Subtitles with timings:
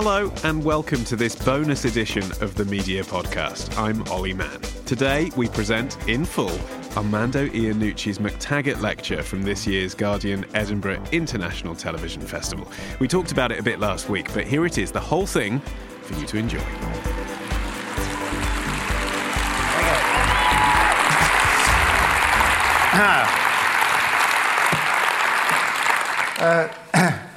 [0.00, 3.76] Hello, and welcome to this bonus edition of the Media Podcast.
[3.76, 4.60] I'm Ollie Mann.
[4.86, 6.56] Today, we present in full
[6.96, 12.70] Armando Iannucci's MacTaggart Lecture from this year's Guardian Edinburgh International Television Festival.
[13.00, 15.60] We talked about it a bit last week, but here it is, the whole thing
[16.02, 16.62] for you to enjoy.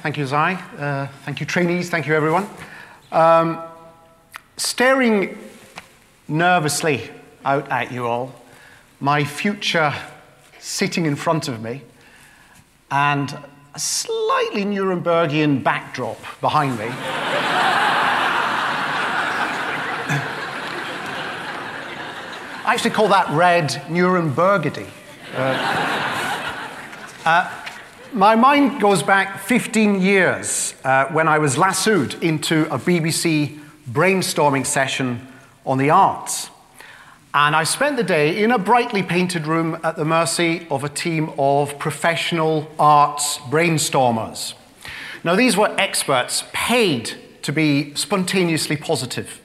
[0.02, 0.54] Thank you, Zai.
[0.54, 1.88] Uh, thank you, trainees.
[1.88, 2.48] Thank you, everyone.
[3.12, 3.62] Um,
[4.56, 5.38] staring
[6.26, 7.08] nervously
[7.44, 8.34] out at you all,
[8.98, 9.94] my future
[10.58, 11.82] sitting in front of me,
[12.90, 13.32] and
[13.76, 16.86] a slightly Nurembergian backdrop behind me.
[22.64, 24.88] I actually call that red Nurembergedy.
[28.14, 33.58] My mind goes back 15 years uh, when I was lassoed into a BBC
[33.90, 35.26] brainstorming session
[35.64, 36.50] on the arts.
[37.32, 40.90] And I spent the day in a brightly painted room at the mercy of a
[40.90, 44.52] team of professional arts brainstormers.
[45.24, 49.40] Now, these were experts paid to be spontaneously positive.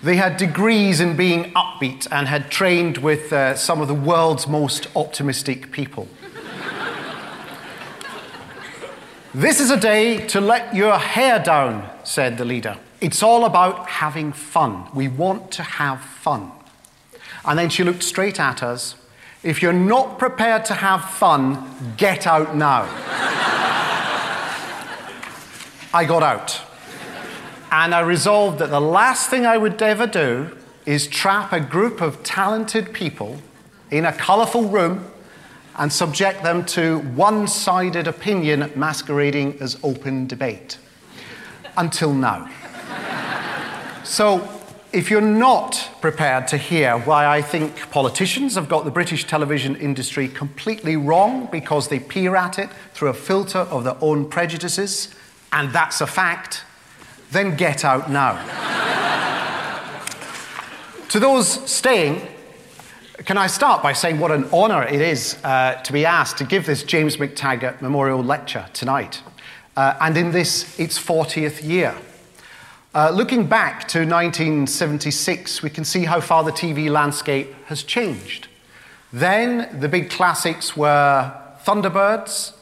[0.00, 4.46] They had degrees in being upbeat and had trained with uh, some of the world's
[4.46, 6.06] most optimistic people.
[9.34, 12.78] This is a day to let your hair down, said the leader.
[13.00, 14.86] It's all about having fun.
[14.94, 16.52] We want to have fun.
[17.44, 18.94] And then she looked straight at us.
[19.42, 22.82] If you're not prepared to have fun, get out now.
[25.92, 26.60] I got out.
[27.72, 30.56] And I resolved that the last thing I would ever do
[30.86, 33.38] is trap a group of talented people
[33.90, 35.10] in a colourful room
[35.76, 40.78] and subject them to one sided opinion masquerading as open debate.
[41.76, 42.48] Until now.
[44.04, 44.48] So,
[44.92, 49.74] if you're not prepared to hear why I think politicians have got the British television
[49.74, 55.12] industry completely wrong because they peer at it through a filter of their own prejudices,
[55.52, 56.62] and that's a fact,
[57.32, 58.36] then get out now.
[61.08, 62.20] to those staying,
[63.18, 66.44] can I start by saying what an honour it is uh, to be asked to
[66.44, 69.22] give this James MacTaggart Memorial Lecture tonight,
[69.76, 71.94] uh, and in this, its 40th year.
[72.92, 78.48] Uh, looking back to 1976, we can see how far the TV landscape has changed.
[79.12, 81.32] Then the big classics were
[81.64, 82.52] Thunderbirds,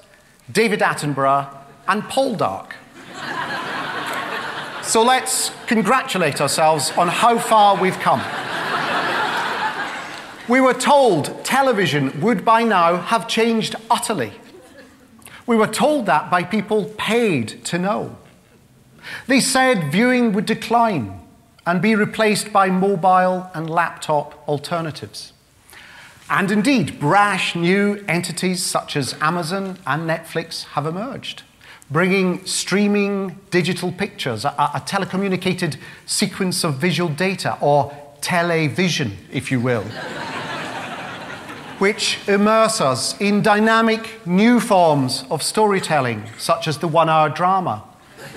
[0.51, 1.49] David Attenborough,
[1.89, 2.73] and Paul Poldark.
[4.83, 8.21] so let's congratulate ourselves on how far we've come.
[10.53, 14.35] We were told television would by now have changed utterly.
[15.47, 18.19] We were told that by people paid to know.
[19.27, 21.19] They said viewing would decline
[21.65, 25.33] and be replaced by mobile and laptop alternatives.
[26.29, 31.45] And indeed, brash new entities such as Amazon and Netflix have emerged,
[31.91, 39.61] bringing streaming digital pictures, a, a telecommunicated sequence of visual data, or television, if you
[39.61, 39.85] will
[41.83, 47.83] which immerse us in dynamic new forms of storytelling, such as the one hour drama,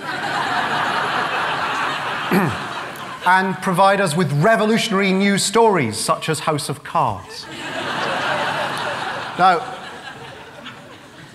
[3.24, 7.46] and provide us with revolutionary new stories, such as House of Cards.
[9.38, 9.78] now,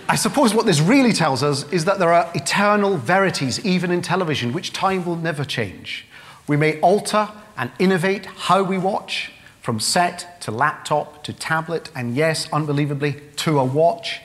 [0.09, 4.01] I suppose what this really tells us is that there are eternal verities, even in
[4.01, 6.05] television, which time will never change.
[6.45, 7.29] We may alter
[7.61, 9.31] and innovate how we watch,
[9.61, 14.19] from set to laptop to tablet, and yes, unbelievably, to a watch,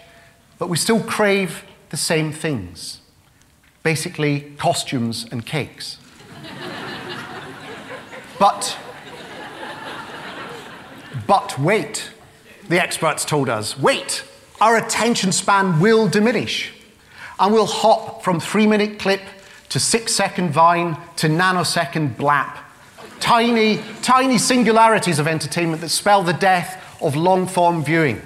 [0.59, 3.03] but we still crave the same things
[3.87, 5.99] basically, costumes and cakes.
[8.41, 8.77] but,
[11.25, 12.11] but wait,
[12.69, 14.25] the experts told us wait,
[14.61, 16.73] our attention span will diminish
[17.39, 19.21] and we'll hop from three minute clip
[19.69, 22.66] to six second vine to nanosecond blap.
[23.21, 28.21] Tiny, tiny singularities of entertainment that spell the death of long form viewing.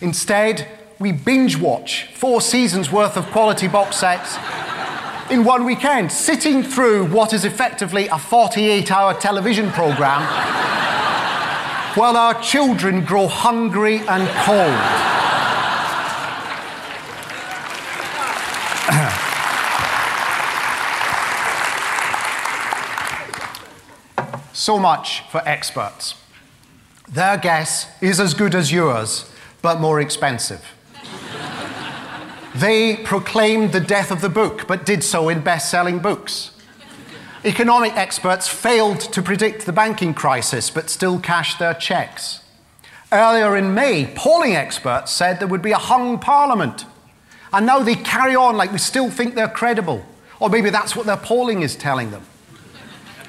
[0.00, 0.68] Instead,
[0.98, 4.36] we binge watch four seasons worth of quality box sets
[5.30, 10.22] in one weekend, sitting through what is effectively a 48 hour television program
[11.96, 15.25] while our children grow hungry and cold.
[24.66, 26.16] So much for experts.
[27.08, 29.30] Their guess is as good as yours,
[29.62, 30.60] but more expensive.
[32.52, 36.50] they proclaimed the death of the book, but did so in best selling books.
[37.44, 42.40] Economic experts failed to predict the banking crisis, but still cashed their checks.
[43.12, 46.86] Earlier in May, polling experts said there would be a hung parliament.
[47.52, 50.04] And now they carry on like we still think they're credible.
[50.40, 52.24] Or maybe that's what their polling is telling them.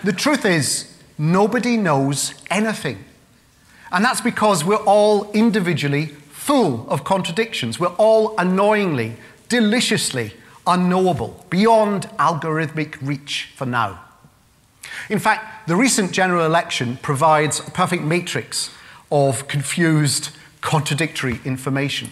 [0.03, 3.03] The truth is, nobody knows anything.
[3.91, 7.79] And that's because we're all individually full of contradictions.
[7.79, 9.15] We're all annoyingly,
[9.49, 10.33] deliciously
[10.65, 14.01] unknowable, beyond algorithmic reach for now.
[15.09, 18.69] In fact, the recent general election provides a perfect matrix
[19.11, 20.31] of confused,
[20.61, 22.09] contradictory information.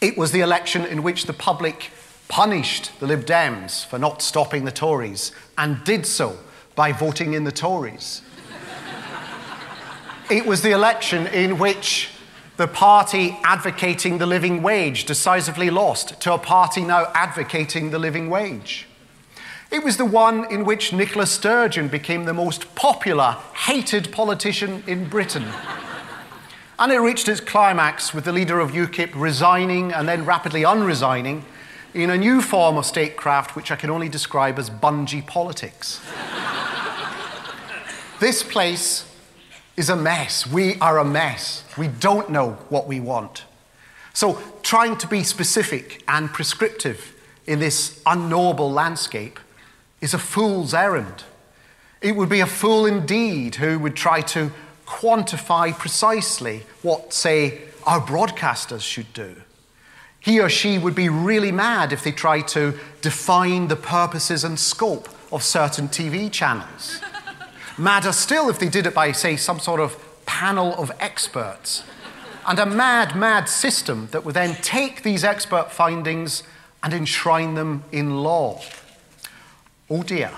[0.00, 1.90] It was the election in which the public
[2.28, 6.38] punished the Lib Dems for not stopping the Tories and did so
[6.74, 8.22] by voting in the Tories.
[10.30, 12.10] it was the election in which
[12.56, 18.30] the party advocating the living wage decisively lost to a party now advocating the living
[18.30, 18.86] wage.
[19.70, 25.08] It was the one in which Nicola Sturgeon became the most popular, hated politician in
[25.08, 25.46] Britain.
[26.78, 31.42] and it reached its climax with the leader of UKIP resigning and then rapidly unresigning
[31.94, 36.00] in a new form of statecraft which I can only describe as bungee politics.
[38.20, 39.10] This place
[39.76, 40.46] is a mess.
[40.46, 41.64] We are a mess.
[41.76, 43.44] We don't know what we want.
[44.12, 47.14] So, trying to be specific and prescriptive
[47.46, 49.40] in this unknowable landscape
[50.00, 51.24] is a fool's errand.
[52.00, 54.52] It would be a fool indeed who would try to
[54.86, 59.36] quantify precisely what, say, our broadcasters should do.
[60.24, 64.58] He or she would be really mad if they tried to define the purposes and
[64.58, 67.02] scope of certain TV channels.
[67.76, 71.82] Madder still if they did it by, say, some sort of panel of experts.
[72.46, 76.42] And a mad, mad system that would then take these expert findings
[76.82, 78.62] and enshrine them in law.
[79.90, 80.30] Oh dear.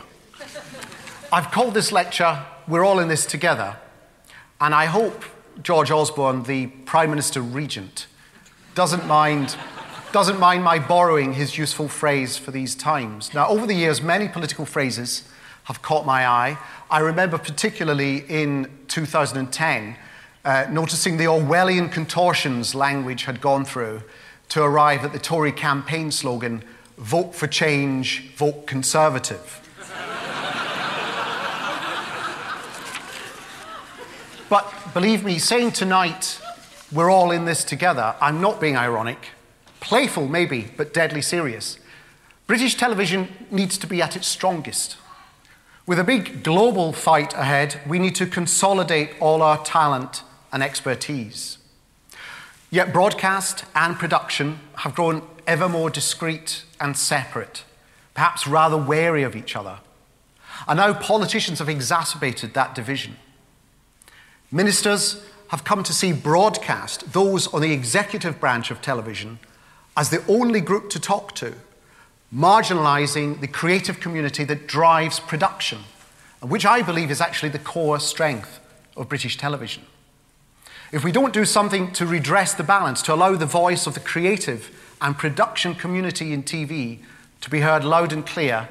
[1.32, 3.76] I've called this lecture We're All in This Together,
[4.60, 5.24] and I hope
[5.62, 8.08] George Osborne, the Prime Minister Regent,
[8.74, 9.56] doesn't mind,
[10.16, 13.34] doesn't mind my borrowing his useful phrase for these times.
[13.34, 15.24] Now, over the years, many political phrases
[15.64, 16.56] have caught my eye.
[16.90, 19.94] I remember particularly in 2010
[20.42, 24.04] uh, noticing the Orwellian contortions language had gone through
[24.48, 26.64] to arrive at the Tory campaign slogan
[26.96, 29.60] vote for change, vote conservative.
[34.48, 36.40] but believe me, saying tonight
[36.90, 39.32] we're all in this together, I'm not being ironic.
[39.86, 41.78] Playful, maybe, but deadly serious.
[42.48, 44.96] British television needs to be at its strongest.
[45.86, 51.58] With a big global fight ahead, we need to consolidate all our talent and expertise.
[52.68, 57.62] Yet broadcast and production have grown ever more discreet and separate,
[58.12, 59.78] perhaps rather wary of each other.
[60.66, 63.18] And now politicians have exacerbated that division.
[64.50, 69.38] Ministers have come to see broadcast, those on the executive branch of television,
[69.96, 71.54] as the only group to talk to
[72.34, 75.78] marginalizing the creative community that drives production,
[76.42, 78.60] which I believe is actually the core strength
[78.96, 79.84] of British television.
[80.92, 84.00] If we don't do something to redress the balance, to allow the voice of the
[84.00, 87.00] creative and production community in TV
[87.40, 88.68] to be heard loud and clear,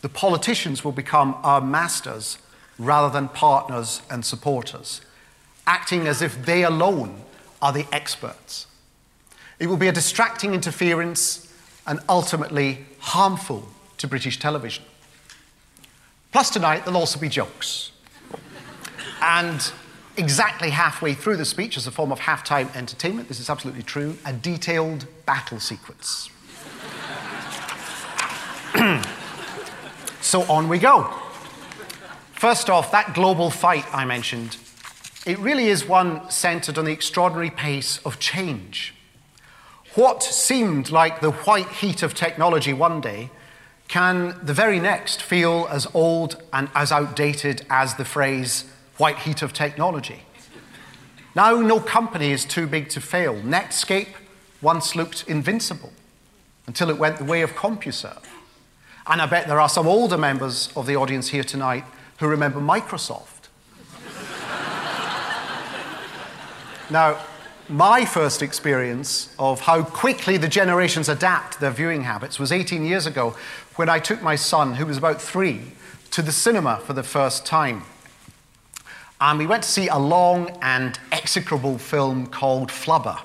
[0.00, 2.38] the politicians will become our masters
[2.78, 5.00] rather than partners and supporters,
[5.66, 7.22] acting as if they alone
[7.60, 8.66] are the experts.
[9.58, 11.52] It will be a distracting interference
[11.86, 14.84] and ultimately harmful to British television.
[16.32, 17.92] Plus, tonight there'll also be jokes.
[19.20, 19.72] And
[20.16, 24.16] exactly halfway through the speech, as a form of halftime entertainment, this is absolutely true,
[24.24, 26.30] a detailed battle sequence.
[30.20, 31.04] so on we go.
[32.32, 34.56] First off, that global fight I mentioned,
[35.26, 38.94] it really is one centered on the extraordinary pace of change.
[39.98, 43.30] What seemed like the white heat of technology one day
[43.88, 48.64] can the very next feel as old and as outdated as the phrase
[48.98, 50.22] white heat of technology.
[51.34, 53.34] Now, no company is too big to fail.
[53.40, 54.14] Netscape
[54.62, 55.92] once looked invincible
[56.68, 58.24] until it went the way of CompuServe.
[59.08, 61.82] And I bet there are some older members of the audience here tonight
[62.20, 63.48] who remember Microsoft.
[66.88, 67.18] now,
[67.68, 73.06] my first experience of how quickly the generations adapt their viewing habits was 18 years
[73.06, 73.36] ago
[73.76, 75.60] when I took my son, who was about three,
[76.12, 77.82] to the cinema for the first time.
[79.20, 83.20] And we went to see a long and execrable film called Flubber.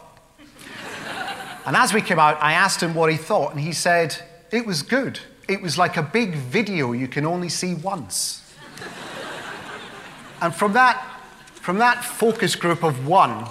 [1.65, 4.17] and as we came out, I asked him what he thought, and he said,
[4.51, 5.19] It was good.
[5.47, 8.53] It was like a big video you can only see once.
[10.41, 11.21] and from that,
[11.53, 13.45] from that focus group of one,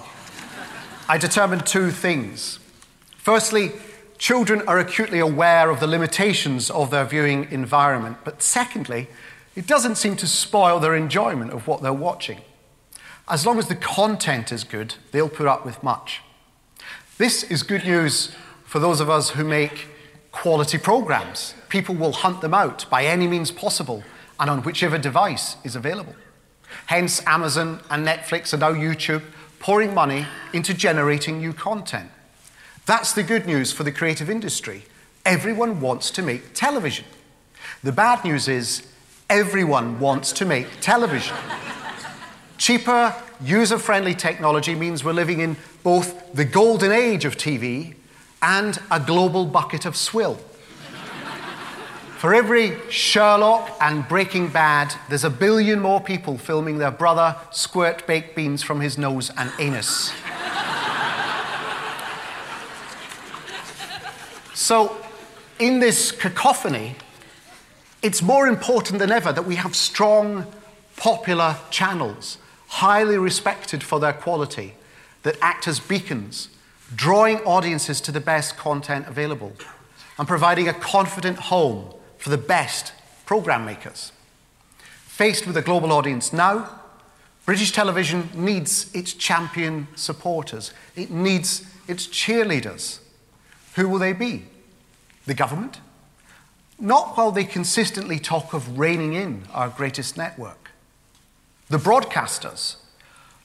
[1.12, 2.58] I determined two things.
[3.18, 3.72] Firstly,
[4.16, 8.16] children are acutely aware of the limitations of their viewing environment.
[8.24, 9.08] But secondly,
[9.54, 12.40] it doesn't seem to spoil their enjoyment of what they're watching.
[13.28, 16.22] As long as the content is good, they'll put up with much.
[17.18, 19.88] This is good news for those of us who make
[20.30, 21.52] quality programs.
[21.68, 24.02] People will hunt them out by any means possible
[24.40, 26.16] and on whichever device is available.
[26.86, 29.24] Hence, Amazon and Netflix and now YouTube
[29.62, 32.10] pouring money into generating new content.
[32.84, 34.82] That's the good news for the creative industry.
[35.24, 37.04] Everyone wants to make television.
[37.84, 38.84] The bad news is
[39.30, 41.36] everyone wants to make television.
[42.58, 47.94] Cheaper, user friendly technology means we're living in both the golden age of TV
[48.42, 50.40] and a global bucket of swill.
[52.22, 58.06] For every Sherlock and Breaking Bad, there's a billion more people filming their brother squirt
[58.06, 60.12] baked beans from his nose and anus.
[64.54, 64.96] so,
[65.58, 66.94] in this cacophony,
[68.02, 70.46] it's more important than ever that we have strong,
[70.94, 72.38] popular channels,
[72.68, 74.76] highly respected for their quality,
[75.24, 76.50] that act as beacons,
[76.94, 79.52] drawing audiences to the best content available,
[80.20, 82.92] and providing a confident home for the best
[83.26, 84.12] program makers.
[85.06, 86.78] Faced with a global audience now,
[87.44, 90.72] British television needs its champion supporters.
[90.94, 93.00] It needs its cheerleaders.
[93.74, 94.44] Who will they be?
[95.26, 95.80] The government?
[96.78, 100.70] Not while they consistently talk of reining in our greatest network.
[101.70, 102.76] The broadcasters?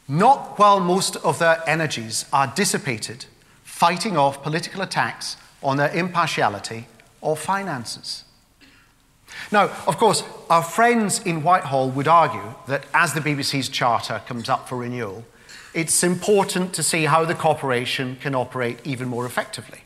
[0.07, 3.25] Not while most of their energies are dissipated
[3.63, 6.85] fighting off political attacks on their impartiality
[7.21, 8.23] or finances.
[9.51, 14.49] Now, of course, our friends in Whitehall would argue that as the BBC's charter comes
[14.49, 15.25] up for renewal,
[15.73, 19.81] it's important to see how the corporation can operate even more effectively.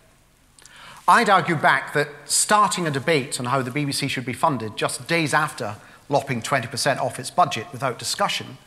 [1.07, 5.07] I'd argue back that starting a debate on how the BBC should be funded just
[5.07, 5.75] days after
[6.09, 8.57] lopping 20% off its budget without discussion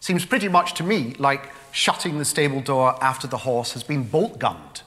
[0.00, 4.04] seems pretty much to me like shutting the stable door after the horse has been
[4.04, 4.82] bolt gunned.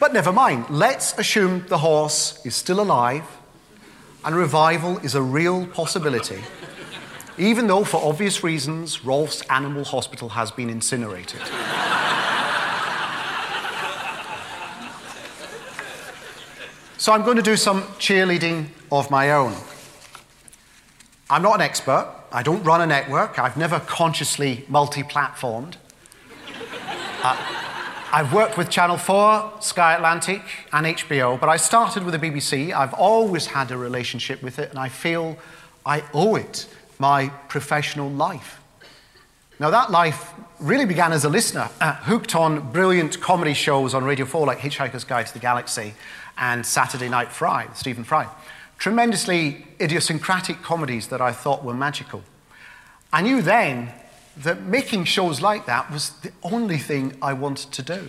[0.00, 3.22] But never mind, let's assume the horse is still alive
[4.24, 6.42] and revival is a real possibility,
[7.36, 11.40] even though, for obvious reasons, Rolf's Animal Hospital has been incinerated.
[16.96, 19.54] so I'm going to do some cheerleading of my own.
[21.28, 25.74] I'm not an expert, I don't run a network, I've never consciously multi platformed.
[27.22, 27.59] Uh,
[28.12, 32.72] I've worked with Channel 4, Sky Atlantic, and HBO, but I started with the BBC.
[32.72, 35.38] I've always had a relationship with it, and I feel
[35.86, 36.66] I owe it
[36.98, 38.60] my professional life.
[39.60, 44.02] Now, that life really began as a listener, uh, hooked on brilliant comedy shows on
[44.02, 45.94] Radio 4 like Hitchhiker's Guide to the Galaxy
[46.36, 48.26] and Saturday Night Fry, Stephen Fry.
[48.78, 52.24] Tremendously idiosyncratic comedies that I thought were magical.
[53.12, 53.92] I knew then
[54.42, 58.08] that making shows like that was the only thing I wanted to do.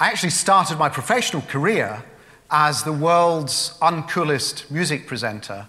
[0.00, 2.04] I actually started my professional career
[2.50, 5.66] as the world's uncoolest music presenter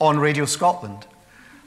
[0.00, 1.06] on Radio Scotland.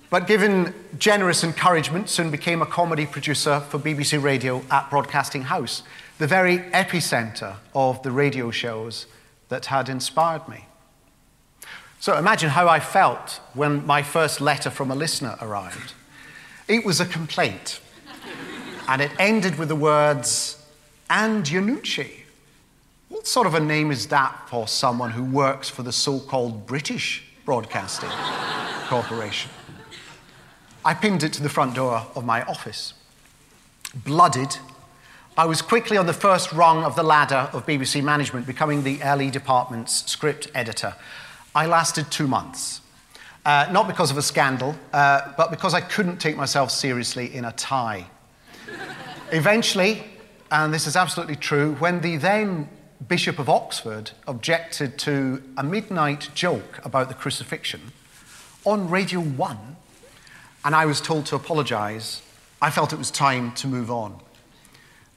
[0.09, 5.83] But given generous encouragement, soon became a comedy producer for BBC Radio at Broadcasting House,
[6.17, 9.05] the very epicenter of the radio shows
[9.49, 10.65] that had inspired me.
[11.99, 15.93] So imagine how I felt when my first letter from a listener arrived.
[16.69, 17.81] It was a complaint.
[18.87, 20.63] and it ended with the words,
[21.09, 22.11] and Iannucci.
[23.09, 26.67] What sort of a name is that for someone who works for the so called
[26.67, 28.09] British Broadcasting
[28.87, 29.49] Corporation?
[30.85, 32.93] I pinned it to the front door of my office.
[33.95, 34.57] Blooded,
[35.35, 38.99] I was quickly on the first rung of the ladder of BBC management, becoming the
[38.99, 40.95] LE department's script editor.
[41.55, 42.81] I lasted two months.
[43.45, 47.45] Uh, not because of a scandal, uh, but because I couldn't take myself seriously in
[47.45, 48.05] a tie.
[49.31, 50.03] Eventually,
[50.51, 52.67] and this is absolutely true, when the then
[53.07, 57.93] Bishop of Oxford objected to a midnight joke about the crucifixion
[58.65, 59.57] on Radio 1,
[60.65, 62.21] and I was told to apologise,
[62.61, 64.19] I felt it was time to move on.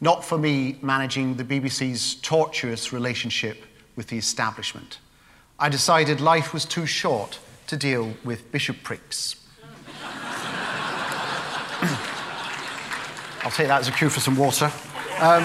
[0.00, 3.64] Not for me managing the BBC's tortuous relationship
[3.96, 4.98] with the establishment.
[5.58, 7.40] I decided life was too short
[7.72, 9.36] to deal with bishoprics.
[13.42, 14.70] I'll take that as a cue for some water.
[15.18, 15.42] Um,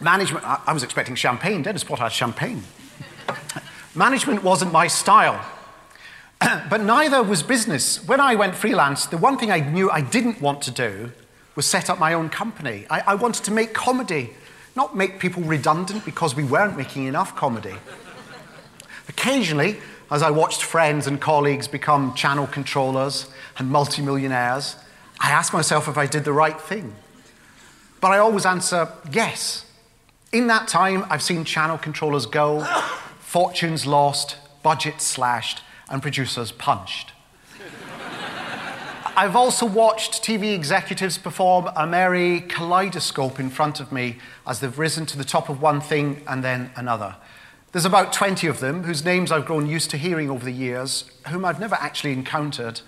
[0.00, 1.62] management, I, I was expecting champagne.
[1.62, 2.64] Dennis Potter had champagne.
[3.94, 5.46] management wasn't my style.
[6.68, 8.04] but neither was business.
[8.08, 11.12] When I went freelance, the one thing I knew I didn't want to do
[11.54, 12.84] was set up my own company.
[12.90, 14.30] I, I wanted to make comedy,
[14.74, 17.76] not make people redundant because we weren't making enough comedy.
[19.18, 19.78] Occasionally,
[20.10, 23.26] as I watched friends and colleagues become channel controllers
[23.58, 24.76] and multimillionaires,
[25.18, 26.94] I asked myself if I did the right thing.
[28.00, 29.64] But I always answer yes.
[30.32, 32.62] In that time, I've seen channel controllers go,
[33.18, 37.12] fortunes lost, budgets slashed, and producers punched.
[39.16, 44.78] I've also watched TV executives perform a merry kaleidoscope in front of me as they've
[44.78, 47.16] risen to the top of one thing and then another.
[47.76, 51.04] There's about 20 of them whose names I've grown used to hearing over the years,
[51.28, 52.80] whom I've never actually encountered,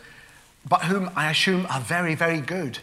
[0.66, 2.78] but whom I assume are very, very good,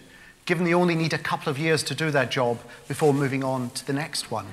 [0.46, 3.72] given they only need a couple of years to do their job before moving on
[3.72, 4.46] to the next one.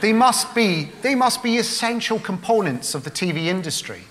[0.00, 4.04] they, must be, they must be essential components of the TV industry.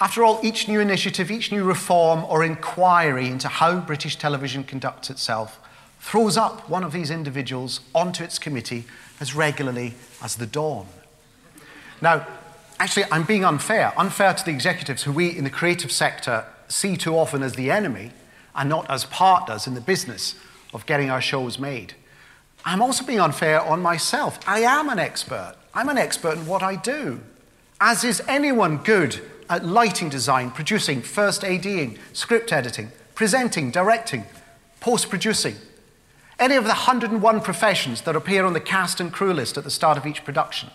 [0.00, 5.10] After all, each new initiative, each new reform or inquiry into how British television conducts
[5.10, 5.58] itself
[5.98, 8.84] throws up one of these individuals onto its committee
[9.18, 10.86] as regularly as the dawn.
[12.00, 12.26] Now,
[12.78, 16.96] actually, I'm being unfair, unfair to the executives who we in the creative sector see
[16.96, 18.12] too often as the enemy
[18.54, 20.34] and not as partners in the business
[20.74, 21.94] of getting our shows made.
[22.64, 24.40] I'm also being unfair on myself.
[24.46, 25.54] I am an expert.
[25.72, 27.20] I'm an expert in what I do,
[27.80, 34.24] as is anyone good at lighting design, producing, first ADing, script editing, presenting, directing,
[34.80, 35.54] post producing.
[36.38, 39.70] Any of the 101 professions that appear on the cast and crew list at the
[39.70, 40.70] start of each production.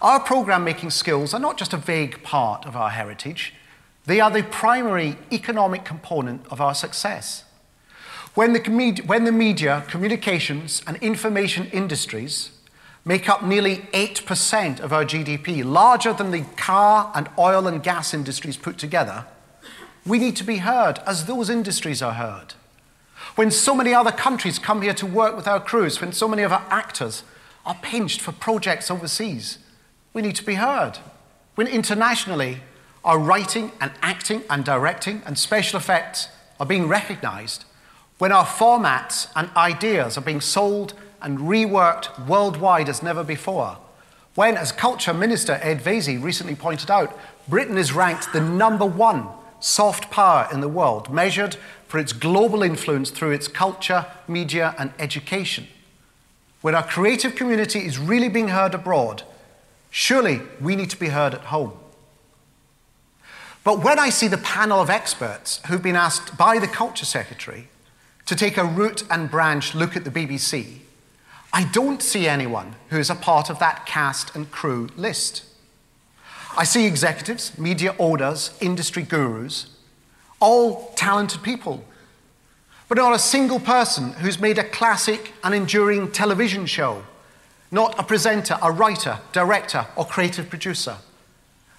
[0.00, 3.52] Our program making skills are not just a vague part of our heritage,
[4.06, 7.44] they are the primary economic component of our success.
[8.34, 12.50] When the, when the media, communications, and information industries
[13.04, 18.14] make up nearly 8% of our GDP, larger than the car and oil and gas
[18.14, 19.26] industries put together,
[20.06, 22.54] we need to be heard as those industries are heard.
[23.34, 26.42] When so many other countries come here to work with our crews, when so many
[26.42, 27.24] of our actors
[27.66, 29.58] are pinched for projects overseas,
[30.18, 30.98] we need to be heard.
[31.54, 32.58] When internationally
[33.04, 36.26] our writing and acting and directing and special effects
[36.58, 37.64] are being recognized,
[38.18, 43.78] when our formats and ideas are being sold and reworked worldwide as never before.
[44.34, 49.28] When, as Culture Minister Ed Vaizey recently pointed out, Britain is ranked the number one
[49.60, 51.54] soft power in the world, measured
[51.86, 55.68] for its global influence through its culture, media, and education.
[56.60, 59.22] When our creative community is really being heard abroad,
[59.90, 61.72] surely we need to be heard at home.
[63.64, 67.68] But when I see the panel of experts who've been asked by the Culture Secretary
[68.26, 70.78] to take a root and branch look at the BBC,
[71.52, 75.44] I don't see anyone who is a part of that cast and crew list.
[76.56, 79.66] I see executives, media owners, industry gurus,
[80.40, 81.84] all talented people,
[82.88, 87.04] but not a single person who's made a classic and enduring television show,
[87.70, 90.96] not a presenter, a writer, director, or creative producer.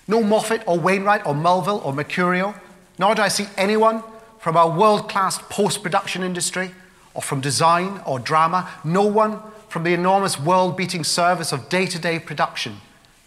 [0.07, 2.59] No Moffat or Wainwright or Melville or Mercurio,
[2.97, 4.03] nor do I see anyone
[4.39, 6.71] from our world class post production industry
[7.13, 11.85] or from design or drama, no one from the enormous world beating service of day
[11.85, 12.77] to day production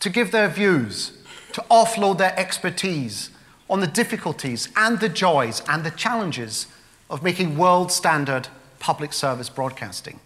[0.01, 1.12] to give their views,
[1.53, 3.31] to offload their expertise
[3.70, 6.66] on the difficulties and the joys and the challenges
[7.09, 8.48] of making world standard
[8.81, 10.18] public service broadcasting.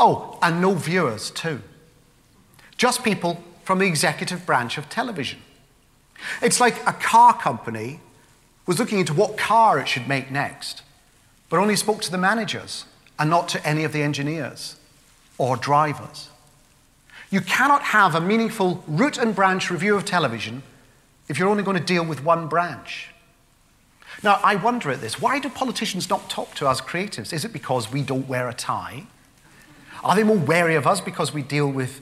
[0.00, 1.60] Oh, and no viewers, too.
[2.78, 5.40] Just people from the executive branch of television.
[6.40, 8.00] It's like a car company
[8.66, 10.82] was looking into what car it should make next,
[11.50, 12.86] but only spoke to the managers
[13.18, 14.76] and not to any of the engineers
[15.38, 16.30] or drivers.
[17.30, 20.62] You cannot have a meaningful root and branch review of television
[21.28, 23.10] if you're only going to deal with one branch.
[24.22, 27.32] Now, I wonder at this why do politicians not talk to us creatives?
[27.32, 29.06] Is it because we don't wear a tie?
[30.02, 32.00] Are they more wary of us because we deal with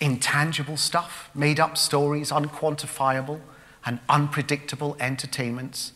[0.00, 3.40] intangible stuff, made up stories, unquantifiable
[3.84, 5.92] and unpredictable entertainments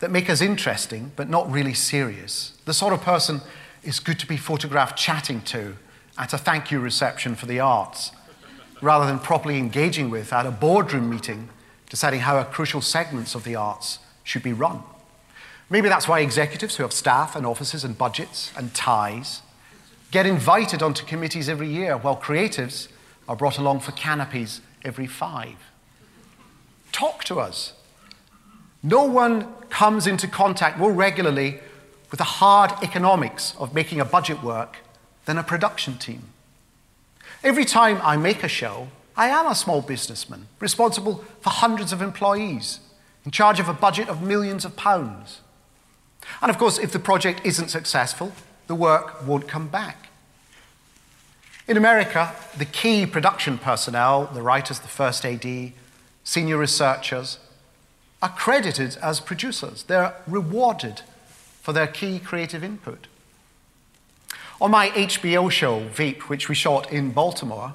[0.00, 2.58] that make us interesting but not really serious?
[2.64, 3.42] The sort of person
[3.82, 5.76] is good to be photographed chatting to
[6.18, 8.10] at a thank you reception for the arts,
[8.80, 11.50] rather than properly engaging with at a boardroom meeting
[11.88, 14.82] deciding how crucial segments of the arts should be run.
[15.68, 19.42] Maybe that's why executives who have staff and offices and budgets and ties
[20.16, 22.88] get invited onto committees every year, while creatives
[23.28, 25.56] are brought along for canopies every five.
[26.90, 27.74] Talk to us.
[28.82, 31.60] No one comes into contact more regularly
[32.10, 34.78] with the hard economics of making a budget work
[35.26, 36.22] than a production team.
[37.44, 42.00] Every time I make a show, I am a small businessman, responsible for hundreds of
[42.00, 42.80] employees,
[43.26, 45.42] in charge of a budget of millions of pounds.
[46.40, 48.32] And of course, if the project isn't successful,
[48.66, 50.05] the work won't come back.
[51.68, 55.72] In America, the key production personnel, the writers, the first AD,
[56.22, 57.40] senior researchers,
[58.22, 59.82] are credited as producers.
[59.82, 61.02] They're rewarded
[61.60, 63.08] for their key creative input.
[64.60, 67.74] On my HBO show, Veep, which we shot in Baltimore,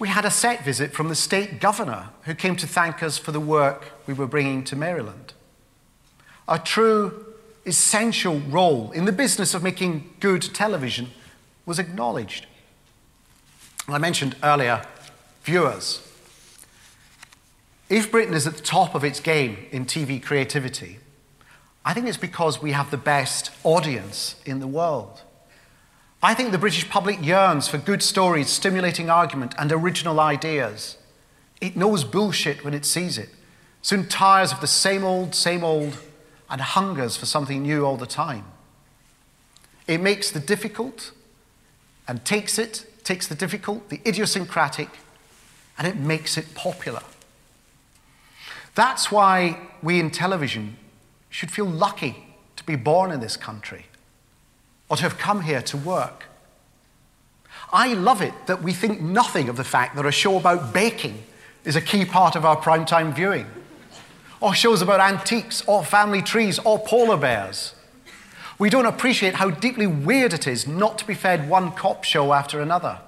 [0.00, 3.30] we had a set visit from the state governor who came to thank us for
[3.30, 5.34] the work we were bringing to Maryland.
[6.48, 7.26] A true
[7.64, 11.10] essential role in the business of making good television
[11.64, 12.46] was acknowledged.
[13.88, 14.82] I mentioned earlier
[15.42, 16.00] viewers.
[17.90, 20.98] If Britain is at the top of its game in TV creativity,
[21.84, 25.22] I think it's because we have the best audience in the world.
[26.22, 30.96] I think the British public yearns for good stories, stimulating argument, and original ideas.
[31.60, 33.28] It knows bullshit when it sees it,
[33.82, 35.98] soon tires of the same old, same old,
[36.48, 38.46] and hungers for something new all the time.
[39.86, 41.12] It makes the difficult
[42.08, 44.88] and takes it, takes the difficult, the idiosyncratic,
[45.78, 47.02] and it makes it popular.
[48.74, 50.76] That's why we in television
[51.30, 52.24] should feel lucky
[52.56, 53.86] to be born in this country
[54.88, 56.26] or to have come here to work.
[57.72, 61.22] I love it that we think nothing of the fact that a show about baking
[61.64, 63.46] is a key part of our primetime viewing,
[64.40, 67.74] or shows about antiques, or family trees, or polar bears.
[68.58, 72.32] We don't appreciate how deeply weird it is not to be fed one cop show
[72.32, 72.98] after another.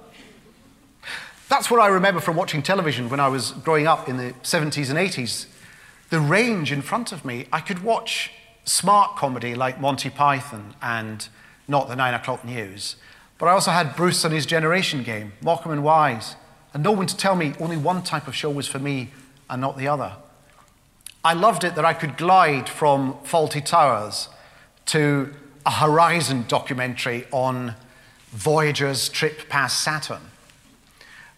[1.48, 4.90] That's what I remember from watching television when I was growing up in the 70s
[4.90, 5.46] and 80s
[6.10, 8.30] the range in front of me, I could watch
[8.64, 11.28] smart comedy like Monty Python and
[11.66, 12.96] not the nine o'clock news.
[13.38, 16.36] But I also had Bruce and his generation game, Morecambe and Wise,
[16.72, 19.10] and no one to tell me only one type of show was for me
[19.50, 20.12] and not the other.
[21.24, 24.28] I loved it that I could glide from Fawlty Towers
[24.86, 27.74] to a Horizon documentary on
[28.30, 30.22] Voyager's trip past Saturn.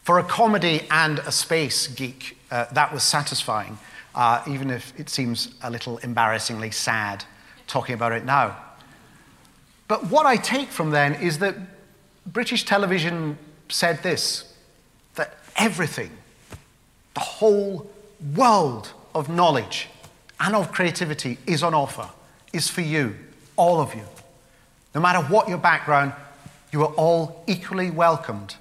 [0.03, 3.79] For a comedy and a space geek, uh, that was satisfying
[4.19, 7.25] uh, even if it seems a little embarrassingly sad
[7.69, 8.57] talking about it now.
[9.87, 11.55] But what I take from then is that
[12.27, 14.53] British television said this
[15.15, 16.11] that everything,
[17.15, 17.89] the whole
[18.35, 19.89] world of knowledge
[20.41, 22.11] and of creativity is on offer,
[22.53, 23.15] is for you,
[23.59, 24.05] all of you.
[24.95, 26.15] No matter what your background,
[26.73, 28.57] you are all equally welcomed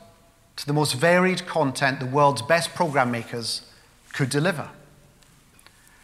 [0.57, 3.61] to the most varied content the world's best program makers
[4.13, 4.69] could deliver.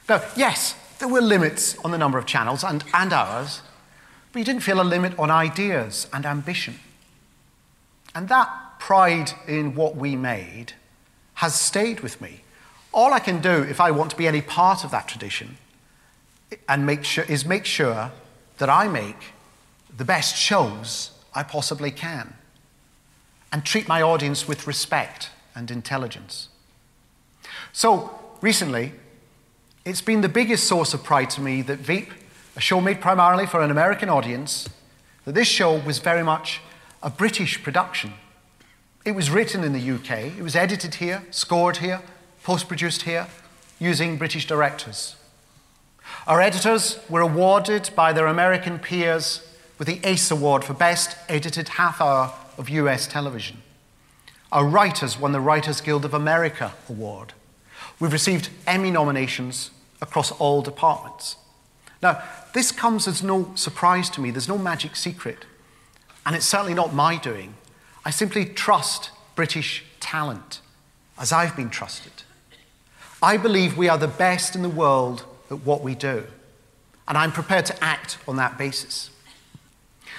[0.08, 3.62] Now, yes, there were limits on the number of channels and, and hours,
[4.32, 6.80] but you didn't feel a limit on ideas and ambition.
[8.16, 10.74] And that pride in what we made
[11.36, 12.42] has stayed with me.
[12.94, 15.58] All I can do if I want to be any part of that tradition
[16.70, 18.12] and make sure, is make sure
[18.58, 19.34] that I make
[19.96, 22.36] the best shows I possibly can
[23.52, 26.50] and treat my audience with respect and intelligence.
[27.72, 28.94] So, recently,
[29.86, 32.12] it's been the biggest source of pride to me that Veep,
[32.56, 34.70] a show made primarily for an American audience,
[35.26, 36.62] that this show was very much
[37.02, 38.14] a British production.
[39.06, 42.02] It was written in the UK, it was edited here, scored here,
[42.44, 43.28] post produced here,
[43.80, 45.16] using British directors.
[46.28, 49.42] Our editors were awarded by their American peers
[49.78, 53.62] with the ACE Award for Best Edited Half Hour of US Television.
[54.52, 57.34] Our writers won the Writers Guild of America Award.
[58.00, 59.72] We've received Emmy nominations
[60.02, 61.38] across all departments.
[62.02, 62.22] Now,
[62.54, 65.46] this comes as no surprise to me, there's no magic secret.
[66.26, 67.56] and it's certainly not my doing.
[68.06, 70.62] I simply trust British talent,
[71.20, 72.24] as I've been trusted.
[73.22, 76.26] I believe we are the best in the world at what we do,
[77.08, 79.10] and I'm prepared to act on that basis.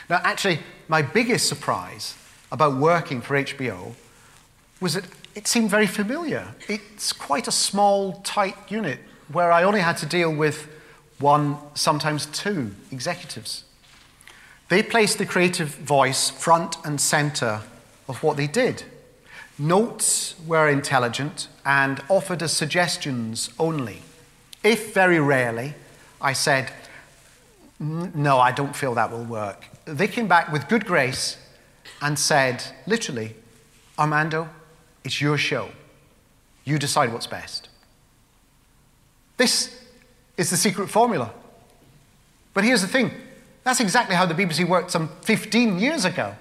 [0.08, 2.16] Now, actually, my biggest surprise
[2.52, 3.94] about working for HBO
[4.80, 6.54] was that it seemed very familiar.
[6.68, 9.00] It's quite a small, tight unit
[9.32, 10.68] where I only had to deal with
[11.18, 13.64] one, sometimes two executives.
[14.68, 17.62] They placed the creative voice front and center
[18.08, 18.84] of what they did.
[19.58, 24.02] Notes were intelligent and offered as suggestions only.
[24.64, 25.74] If very rarely
[26.20, 26.72] I said,
[27.79, 31.37] No, I don't feel that will work, they came back with good grace
[32.00, 33.37] and said, literally,
[33.98, 34.48] Armando,
[35.05, 35.68] it's your show.
[36.64, 37.68] You decide what's best.
[39.37, 39.83] This
[40.37, 41.31] is the secret formula.
[42.55, 43.11] But here's the thing
[43.64, 46.35] that's exactly how the BBC worked some 15 years ago.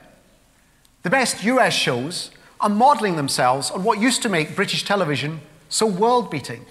[1.03, 5.85] The best US shows are modeling themselves on what used to make British television so
[5.85, 6.65] world beating.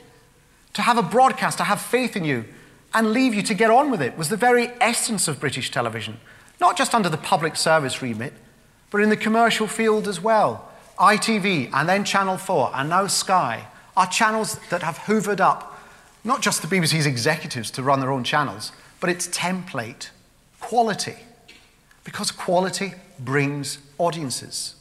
[0.75, 2.45] To have a broadcaster have faith in you
[2.95, 6.19] and leave you to get on with it was the very essence of British television,
[6.61, 8.33] not just under the public service remit,
[8.91, 10.71] but in the commercial field as well.
[10.99, 15.73] ITV and then Channel 4 and now Sky are channels that have hoovered up
[16.25, 20.11] not just the BBC's executives to run their own channels, but its template,
[20.61, 21.17] quality.
[22.05, 24.77] Because quality brings audiences.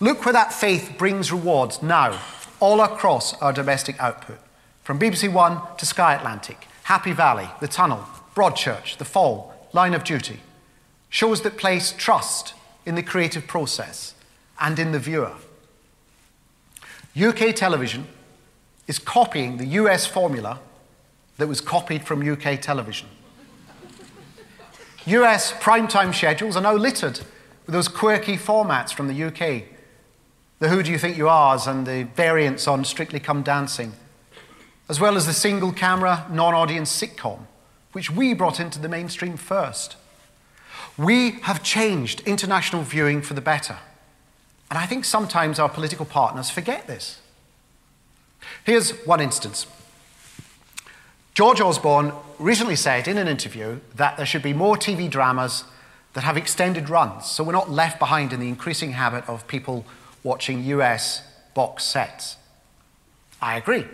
[0.00, 2.20] Look where that faith brings rewards now,
[2.58, 4.38] all across our domestic output.
[4.84, 8.04] From BBC One to Sky Atlantic, Happy Valley, The Tunnel,
[8.36, 10.40] Broadchurch, The Fall, Line of Duty.
[11.08, 12.52] Shows that place trust
[12.84, 14.14] in the creative process
[14.60, 15.32] and in the viewer.
[17.18, 18.06] UK television
[18.86, 20.60] is copying the US formula
[21.38, 23.08] that was copied from UK television.
[25.06, 27.20] US primetime schedules are now littered
[27.64, 29.64] with those quirky formats from the UK.
[30.58, 33.94] The Who Do You Think You Are's and the variants on Strictly Come Dancing,
[34.88, 37.40] as well as the single camera, non audience sitcom,
[37.92, 39.96] which we brought into the mainstream first.
[40.96, 43.78] We have changed international viewing for the better.
[44.70, 47.20] And I think sometimes our political partners forget this.
[48.64, 49.66] Here's one instance.
[51.34, 55.64] George Osborne recently said in an interview that there should be more TV dramas
[56.12, 59.84] that have extended runs, so we're not left behind in the increasing habit of people
[60.22, 61.22] watching US
[61.54, 62.36] box sets.
[63.42, 63.86] I agree.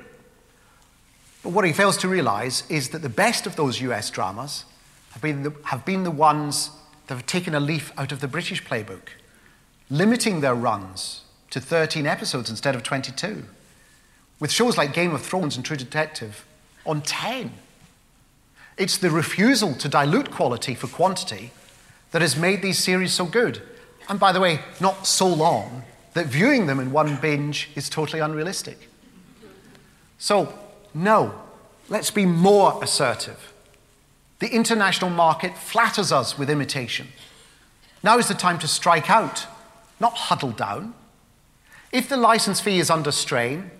[1.42, 4.64] But what he fails to realize is that the best of those US dramas
[5.12, 6.70] have been the, have been the ones
[7.06, 9.08] that have taken a leaf out of the British playbook,
[9.88, 13.44] limiting their runs to 13 episodes instead of 22
[14.38, 16.46] with shows like Game of Thrones and True Detective
[16.86, 17.52] on 10.
[18.78, 21.52] It's the refusal to dilute quality for quantity
[22.12, 23.62] that has made these series so good.
[24.08, 28.20] And by the way, not so long that viewing them in one binge is totally
[28.20, 28.88] unrealistic.
[30.18, 30.58] So,
[30.94, 31.34] no,
[31.88, 33.52] let's be more assertive.
[34.40, 37.08] The international market flatters us with imitation.
[38.02, 39.46] Now is the time to strike out,
[40.00, 40.94] not huddle down.
[41.92, 43.70] If the license fee is under strain,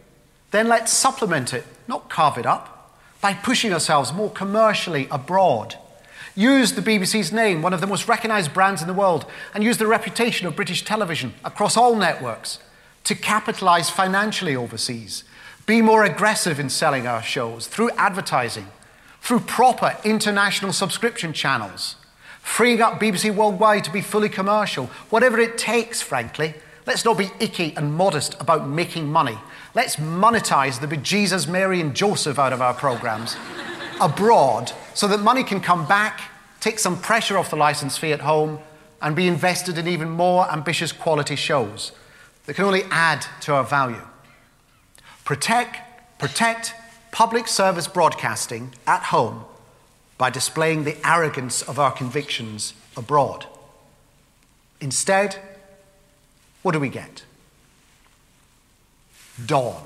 [0.51, 5.77] then let's supplement it, not carve it up, by pushing ourselves more commercially abroad.
[6.35, 9.79] Use the BBC's name, one of the most recognized brands in the world, and use
[9.79, 12.59] the reputation of British television across all networks
[13.05, 15.25] to capitalize financially overseas.
[15.67, 18.67] Be more aggressive in selling our shows through advertising,
[19.21, 21.97] through proper international subscription channels,
[22.41, 26.55] freeing up BBC Worldwide to be fully commercial, whatever it takes, frankly.
[26.87, 29.39] Let's not be icky and modest about making money.
[29.75, 33.37] Let's monetize the bejesus Mary and Joseph out of our programs
[34.01, 36.21] abroad so that money can come back,
[36.59, 38.59] take some pressure off the license fee at home,
[39.01, 41.93] and be invested in even more ambitious quality shows
[42.47, 44.03] that can only add to our value.
[45.31, 45.79] Protect,
[46.19, 46.75] protect
[47.13, 49.45] public service broadcasting at home
[50.19, 53.47] by displaying the arrogance of our convictions abroad.
[54.81, 55.37] Instead,
[56.63, 57.23] what do we get?
[59.47, 59.85] Dawn.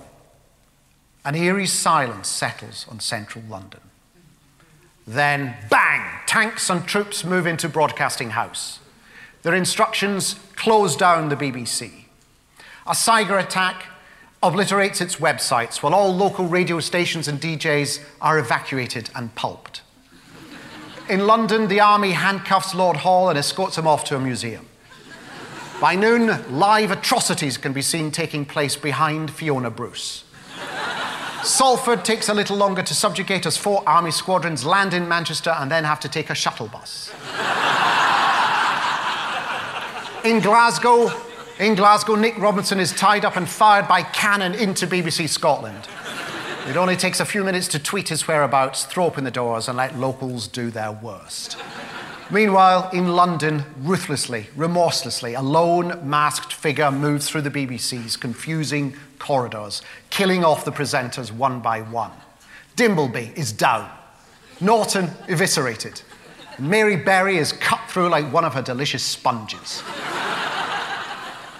[1.26, 3.82] An eerie silence settles on central London.
[5.06, 6.20] Then, bang!
[6.26, 8.78] Tanks and troops move into Broadcasting House.
[9.42, 11.90] Their instructions close down the BBC.
[12.86, 13.88] A cyber attack
[14.44, 19.80] obliterates its websites while all local radio stations and DJs are evacuated and pulped.
[21.08, 24.68] In London, the army handcuffs Lord Hall and escorts him off to a museum.
[25.80, 30.24] By noon, live atrocities can be seen taking place behind Fiona Bruce.
[31.42, 35.70] Salford takes a little longer to subjugate as four army squadrons land in Manchester and
[35.70, 37.10] then have to take a shuttle bus.
[40.24, 41.10] in Glasgow,
[41.58, 45.88] in Glasgow, Nick Robinson is tied up and fired by cannon into BBC Scotland.
[46.68, 49.76] It only takes a few minutes to tweet his whereabouts, throw open the doors, and
[49.76, 51.56] let locals do their worst.
[52.30, 59.82] Meanwhile, in London, ruthlessly, remorselessly, a lone masked figure moves through the BBC's confusing corridors,
[60.10, 62.12] killing off the presenters one by one.
[62.76, 63.90] Dimbleby is down,
[64.60, 66.02] Norton eviscerated,
[66.58, 69.82] Mary Berry is cut through like one of her delicious sponges.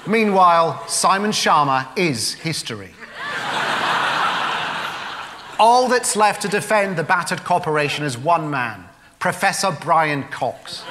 [0.07, 2.91] Meanwhile, Simon Schama is history.
[5.59, 8.85] All that's left to defend the battered corporation is one man
[9.19, 10.83] Professor Brian Cox.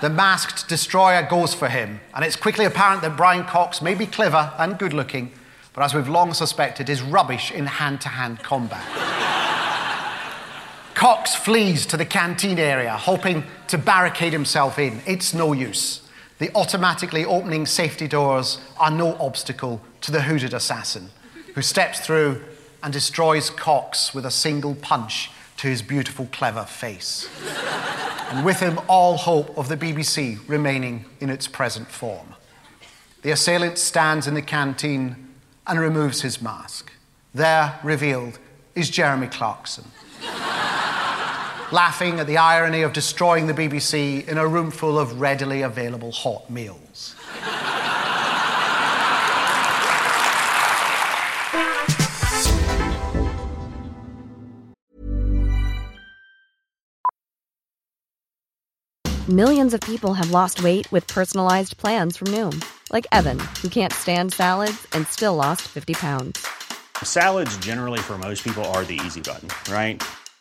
[0.00, 4.06] The masked destroyer goes for him, and it's quickly apparent that Brian Cox may be
[4.06, 5.30] clever and good looking,
[5.72, 8.84] but as we've long suspected, is rubbish in hand to hand combat.
[10.94, 15.00] Cox flees to the canteen area, hoping to barricade himself in.
[15.06, 16.05] It's no use.
[16.38, 21.10] The automatically opening safety doors are no obstacle to the hooded assassin,
[21.54, 22.42] who steps through
[22.82, 27.28] and destroys Cox with a single punch to his beautiful, clever face.
[28.30, 32.34] and with him, all hope of the BBC remaining in its present form.
[33.22, 35.34] The assailant stands in the canteen
[35.66, 36.92] and removes his mask.
[37.34, 38.38] There, revealed,
[38.74, 39.84] is Jeremy Clarkson.
[41.72, 46.12] Laughing at the irony of destroying the BBC in a room full of readily available
[46.12, 47.14] hot meals.
[59.28, 63.92] Millions of people have lost weight with personalized plans from Noom, like Evan, who can't
[63.92, 66.46] stand salads and still lost 50 pounds.
[67.02, 70.00] Salads, generally, for most people, are the easy button, right?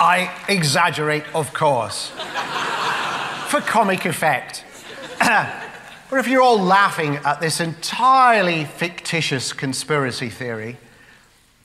[0.00, 2.10] I exaggerate, of course,
[3.48, 4.64] for comic effect.
[5.18, 10.76] but if you're all laughing at this entirely fictitious conspiracy theory,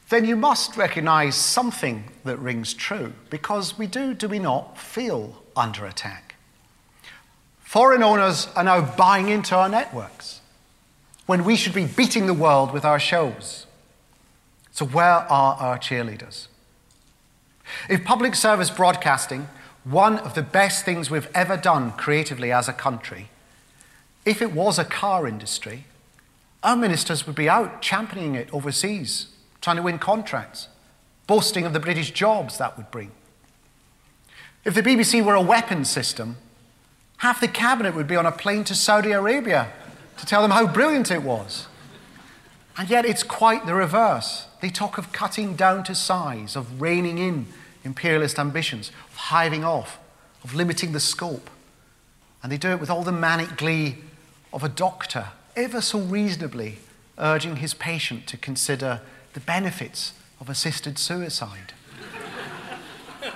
[0.10, 5.44] then you must recognize something that rings true, because we do, do we not, feel
[5.56, 6.36] under attack.
[7.60, 10.42] Foreign owners are now buying into our networks
[11.26, 13.66] when we should be beating the world with our shows.
[14.72, 16.48] So, where are our cheerleaders?
[17.90, 19.48] If public service broadcasting,
[19.84, 23.30] one of the best things we've ever done creatively as a country,
[24.26, 25.86] if it was a car industry,
[26.64, 29.28] our ministers would be out championing it overseas,
[29.60, 30.70] trying to win contracts,
[31.28, 33.12] boasting of the British jobs that would bring.
[34.64, 36.38] If the BBC were a weapons system,
[37.18, 39.72] half the cabinet would be on a plane to Saudi Arabia
[40.18, 41.68] to tell them how brilliant it was.
[42.78, 44.48] And yet it's quite the reverse.
[44.62, 47.48] They talk of cutting down to size, of reining in
[47.84, 50.00] imperialist ambitions, of hiving off,
[50.44, 51.50] of limiting the scope.
[52.42, 53.98] And they do it with all the manic glee
[54.52, 56.80] of a doctor, ever so reasonably
[57.18, 59.02] urging his patient to consider
[59.34, 61.74] the benefits of assisted suicide.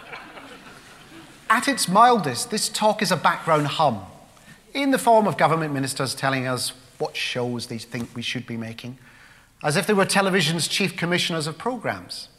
[1.49, 4.03] At its mildest, this talk is a background hum,
[4.73, 8.57] in the form of government ministers telling us what shows they think we should be
[8.57, 8.97] making,
[9.63, 12.29] as if they were television's chief commissioners of programs.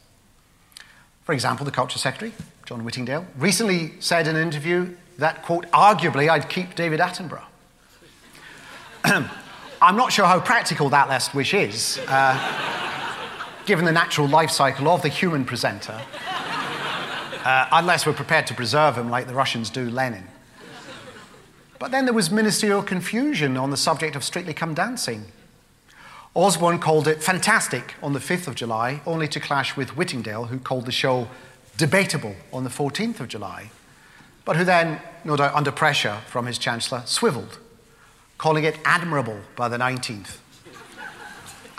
[1.23, 2.33] For example, the Culture Secretary,
[2.65, 7.43] John Whittingdale, recently said in an interview that, quote, arguably I'd keep David Attenborough.
[9.81, 12.35] I'm not sure how practical that last wish is, uh,
[13.65, 16.01] given the natural life cycle of the human presenter,
[17.45, 20.25] uh, unless we're prepared to preserve him like the Russians do Lenin.
[21.79, 25.25] But then there was ministerial confusion on the subject of Strictly Come Dancing.
[26.35, 30.59] Osborne called it fantastic on the 5th of July, only to clash with Whittingdale, who
[30.59, 31.27] called the show
[31.77, 33.71] debatable on the 14th of July,
[34.45, 37.57] but who then, no doubt under pressure from his Chancellor, swiveled,
[38.37, 40.37] calling it admirable by the 19th,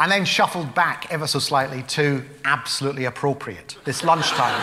[0.01, 4.61] and then shuffled back ever so slightly to absolutely appropriate this lunchtime.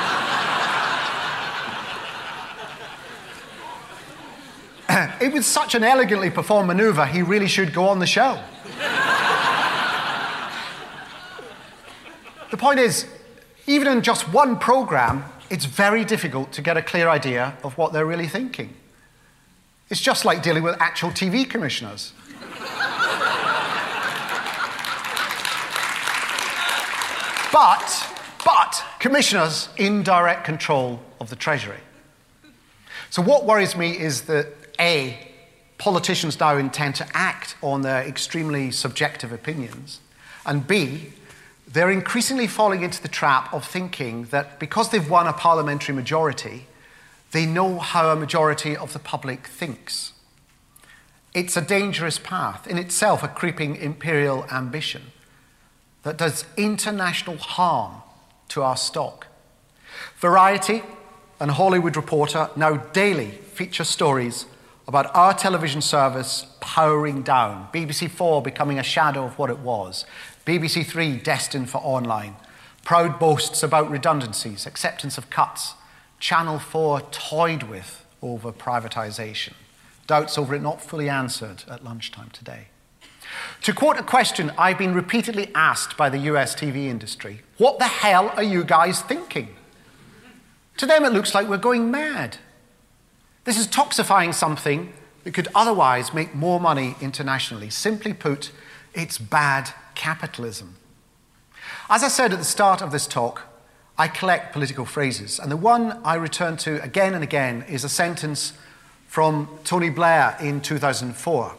[5.22, 8.42] it was such an elegantly performed maneuver, he really should go on the show.
[12.52, 13.06] The point is,
[13.66, 17.94] even in just one program, it's very difficult to get a clear idea of what
[17.94, 18.74] they're really thinking.
[19.90, 22.14] It's just like dealing with actual TV commissioners.
[27.52, 31.80] but, but, commissioners in direct control of the Treasury.
[33.10, 34.48] So, what worries me is that
[34.80, 35.18] A,
[35.78, 40.02] politicians now intend to act on their extremely subjective opinions,
[40.46, 41.14] and B,
[41.68, 46.66] they're increasingly falling into the trap of thinking that because they've won a parliamentary majority,
[47.32, 50.14] they know how a majority of the public thinks.
[51.34, 55.12] It's a dangerous path, in itself, a creeping imperial ambition
[56.04, 58.02] that does international harm
[58.50, 59.28] to our stock.
[60.20, 60.84] Variety
[61.40, 64.46] and Hollywood Reporter now daily feature stories
[64.88, 70.06] about our television service powering down, BBC Four becoming a shadow of what it was,
[70.46, 72.36] BBC Three destined for online,
[72.86, 75.74] proud boasts about redundancies, acceptance of cuts,
[76.20, 79.54] Channel 4 toyed with over privatisation,
[80.08, 82.68] doubts over it not fully answered at lunchtime today.
[83.64, 87.86] To quote a question I've been repeatedly asked by the US TV industry what the
[87.86, 89.50] hell are you guys thinking?
[90.78, 92.38] To them, it looks like we're going mad.
[93.48, 94.92] This is toxifying something
[95.24, 97.70] that could otherwise make more money internationally.
[97.70, 98.52] Simply put,
[98.94, 100.76] it's bad capitalism.
[101.90, 103.44] As I said at the start of this talk,
[103.98, 107.90] I collect political phrases, and the one I return to again and again is a
[107.90, 108.52] sentence
[109.08, 111.56] from Tony Blair in 2004,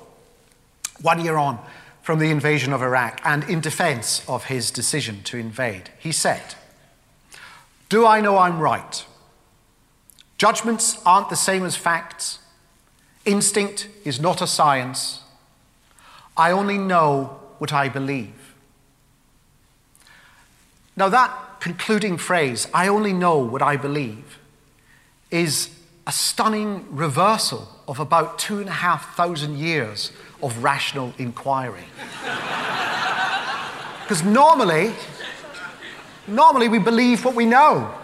[1.01, 1.59] one year on
[2.03, 5.89] from the invasion of Iraq and in defense of his decision to invade.
[5.99, 6.55] He said,
[7.89, 9.07] Do I know I'm right?
[10.39, 12.39] Judgments aren't the same as facts.
[13.25, 15.23] Instinct is not a science.
[16.37, 18.55] I only know what I believe.
[20.97, 24.39] Now, that concluding phrase, I only know what I believe,
[25.31, 25.71] is
[26.07, 30.13] a stunning reversal of about two and a half thousand years
[30.43, 31.85] of rational inquiry.
[34.09, 34.95] Because normally,
[36.27, 37.95] normally we believe what we know.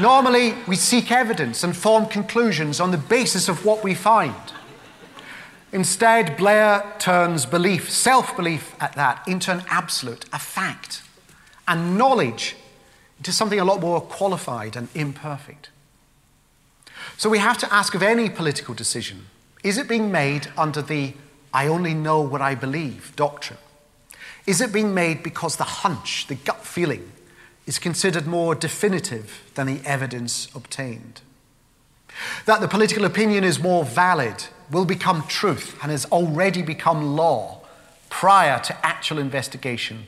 [0.00, 4.34] Normally, we seek evidence and form conclusions on the basis of what we find.
[5.72, 11.02] Instead, Blair turns belief, self belief at that, into an absolute, a fact,
[11.66, 12.56] and knowledge
[13.18, 15.70] into something a lot more qualified and imperfect.
[17.16, 19.26] So we have to ask of any political decision
[19.64, 21.14] is it being made under the
[21.52, 23.58] I only know what I believe doctrine?
[24.46, 27.10] Is it being made because the hunch, the gut feeling,
[27.68, 31.20] is considered more definitive than the evidence obtained?
[32.46, 37.60] That the political opinion is more valid will become truth and has already become law
[38.08, 40.06] prior to actual investigation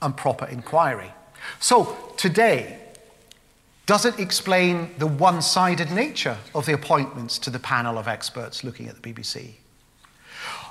[0.00, 1.12] and proper inquiry.
[1.60, 2.78] So, today,
[3.84, 8.64] does it explain the one sided nature of the appointments to the panel of experts
[8.64, 9.52] looking at the BBC?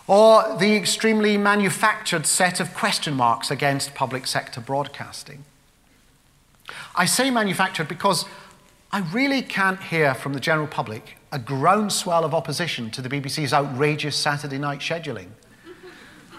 [0.08, 5.46] Or the extremely manufactured set of question marks against public sector broadcasting?
[6.96, 8.26] I say manufactured because
[8.92, 13.54] I really can't hear from the general public a groundswell of opposition to the BBC's
[13.54, 15.30] outrageous Saturday night scheduling.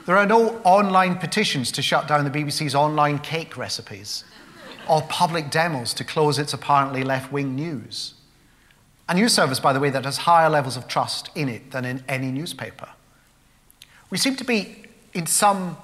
[0.05, 4.25] There are no online petitions to shut down the BBC's online cake recipes
[4.89, 8.15] or public demos to close its apparently left wing news.
[9.09, 11.85] A news service, by the way, that has higher levels of trust in it than
[11.85, 12.89] in any newspaper.
[14.11, 15.77] We seem to be in some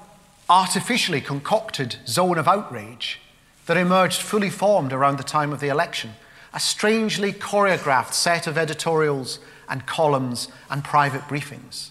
[0.51, 3.21] artificially concocted zone of outrage
[3.69, 6.11] that emerged fully formed around the time of the election
[6.55, 9.39] a strangely choreographed set of editorials
[9.69, 11.91] and columns and private briefings.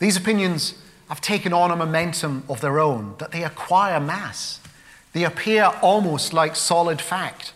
[0.00, 0.74] These opinions
[1.08, 4.58] have taken on a momentum of their own, that they acquire mass.
[5.12, 7.52] They appear almost like solid fact,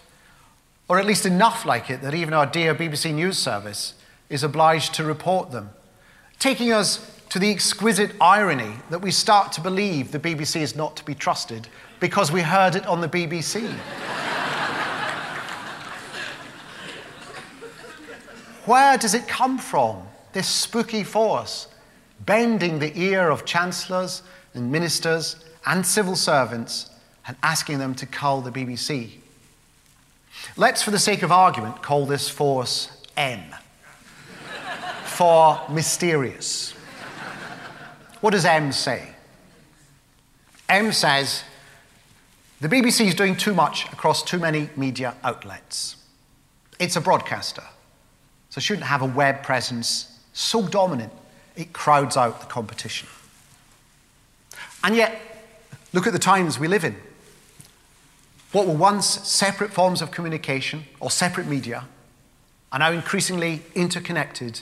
[0.88, 3.94] or at least enough like it that even our dear BBC News Service
[4.30, 5.70] is obliged to report them,
[6.38, 10.96] taking us to the exquisite irony that we start to believe the BBC is not
[10.96, 11.66] to be trusted
[12.00, 13.68] because we heard it on the BBC.
[18.64, 21.68] Where does it come from, this spooky force,
[22.26, 24.22] bending the ear of chancellors
[24.52, 26.90] and ministers and civil servants
[27.26, 29.12] and asking them to cull the BBC?
[30.56, 33.42] Let's, for the sake of argument, call this force M
[35.04, 36.72] for mysterious.
[38.20, 39.08] What does M say?
[40.68, 41.42] M says
[42.60, 45.96] the BBC is doing too much across too many media outlets.
[46.78, 47.64] It's a broadcaster,
[48.50, 51.12] so shouldn't have a web presence so dominant
[51.56, 53.08] it crowds out the competition.
[54.84, 55.20] And yet,
[55.92, 56.96] look at the times we live in.
[58.52, 61.84] What were once separate forms of communication or separate media
[62.72, 64.60] are now increasingly interconnected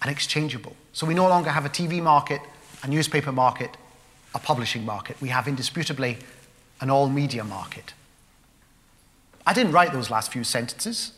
[0.00, 0.74] and exchangeable.
[0.92, 2.40] So we no longer have a TV market,
[2.82, 3.76] a newspaper market,
[4.34, 5.20] a publishing market.
[5.20, 6.18] We have indisputably
[6.82, 7.94] an all media market.
[9.46, 11.12] I didn't write those last few sentences.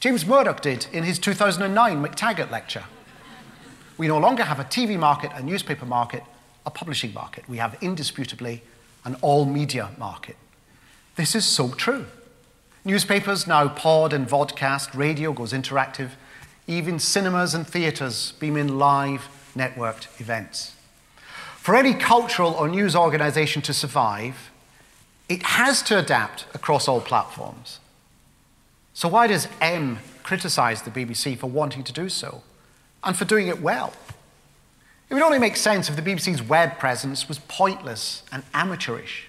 [0.00, 2.84] James Murdoch did in his 2009 MacTaggart lecture.
[3.96, 6.24] We no longer have a TV market, a newspaper market,
[6.66, 7.48] a publishing market.
[7.48, 8.62] We have indisputably
[9.04, 10.36] an all media market.
[11.14, 12.06] This is so true.
[12.84, 16.10] Newspapers now pod and vodcast, radio goes interactive,
[16.66, 20.74] even cinemas and theatres beam in live networked events.
[21.56, 24.50] For any cultural or news organisation to survive,
[25.28, 27.80] it has to adapt across all platforms.
[28.94, 32.42] So, why does M criticise the BBC for wanting to do so
[33.04, 33.92] and for doing it well?
[35.08, 39.28] It would only make sense if the BBC's web presence was pointless and amateurish.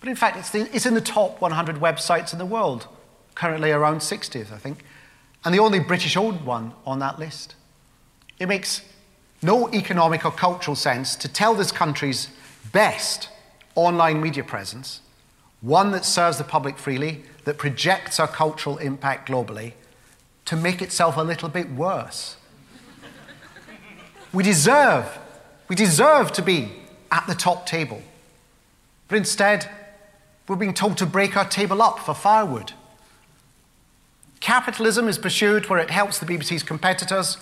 [0.00, 2.86] But in fact, it's, the, it's in the top 100 websites in the world,
[3.34, 4.84] currently around 60th, I think,
[5.44, 7.54] and the only British owned one on that list.
[8.38, 8.82] It makes
[9.42, 12.28] no economic or cultural sense to tell this country's
[12.72, 13.28] best
[13.78, 15.00] online media presence,
[15.60, 19.72] one that serves the public freely, that projects our cultural impact globally,
[20.44, 22.36] to make itself a little bit worse.
[24.32, 25.18] we deserve,
[25.68, 26.72] we deserve to be
[27.12, 28.02] at the top table.
[29.08, 29.68] But instead,
[30.48, 32.72] we're being told to break our table up for firewood.
[34.40, 37.38] Capitalism is pursued where it helps the BBC's competitors,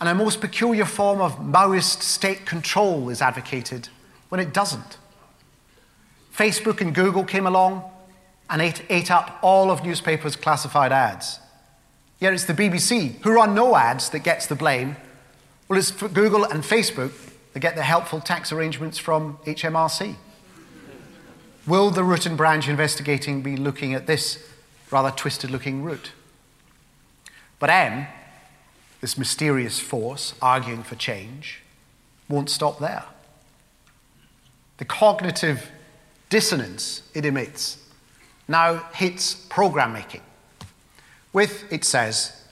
[0.00, 3.88] and a most peculiar form of Maoist state control is advocated
[4.28, 4.98] when it doesn't.
[6.36, 7.90] Facebook and Google came along
[8.50, 11.38] and ate, ate up all of newspapers' classified ads.
[12.18, 14.96] Yet it's the BBC, who run no ads, that gets the blame.
[15.68, 17.12] Well, it's Google and Facebook
[17.52, 20.16] that get the helpful tax arrangements from HMRC.
[21.66, 24.44] Will the root and branch investigating be looking at this
[24.90, 26.12] rather twisted looking route?
[27.58, 28.06] But M,
[29.00, 31.62] this mysterious force arguing for change,
[32.28, 33.04] won't stop there.
[34.78, 35.70] The cognitive
[36.34, 37.78] dissonance it emits
[38.48, 40.20] now hits program making
[41.32, 42.42] with, it says,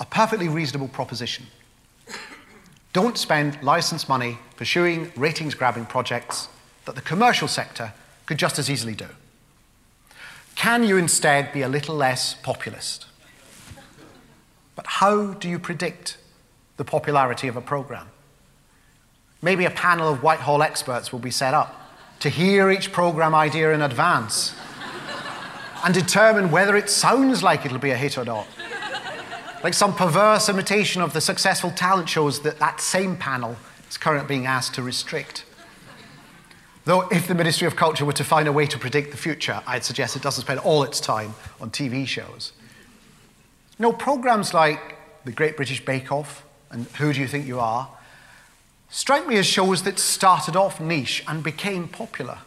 [0.00, 1.44] a perfectly reasonable proposition.
[2.94, 6.48] Don't spend license money pursuing ratings grabbing projects
[6.86, 7.92] that the commercial sector
[8.24, 9.08] could just as easily do.
[10.54, 13.04] Can you instead be a little less populist?
[14.74, 16.16] But how do you predict
[16.78, 18.08] the popularity of a program?
[19.42, 21.79] Maybe a panel of Whitehall experts will be set up
[22.20, 24.54] to hear each program idea in advance
[25.84, 28.46] and determine whether it sounds like it'll be a hit or not.
[29.64, 33.56] Like some perverse imitation of the successful talent shows that that same panel
[33.88, 35.44] is currently being asked to restrict.
[36.84, 39.62] Though, if the Ministry of Culture were to find a way to predict the future,
[39.66, 42.52] I'd suggest it doesn't spend all its time on TV shows.
[43.78, 47.88] No, programs like The Great British Bake Off and Who Do You Think You Are
[48.90, 52.38] strike me as shows that started off niche and became popular.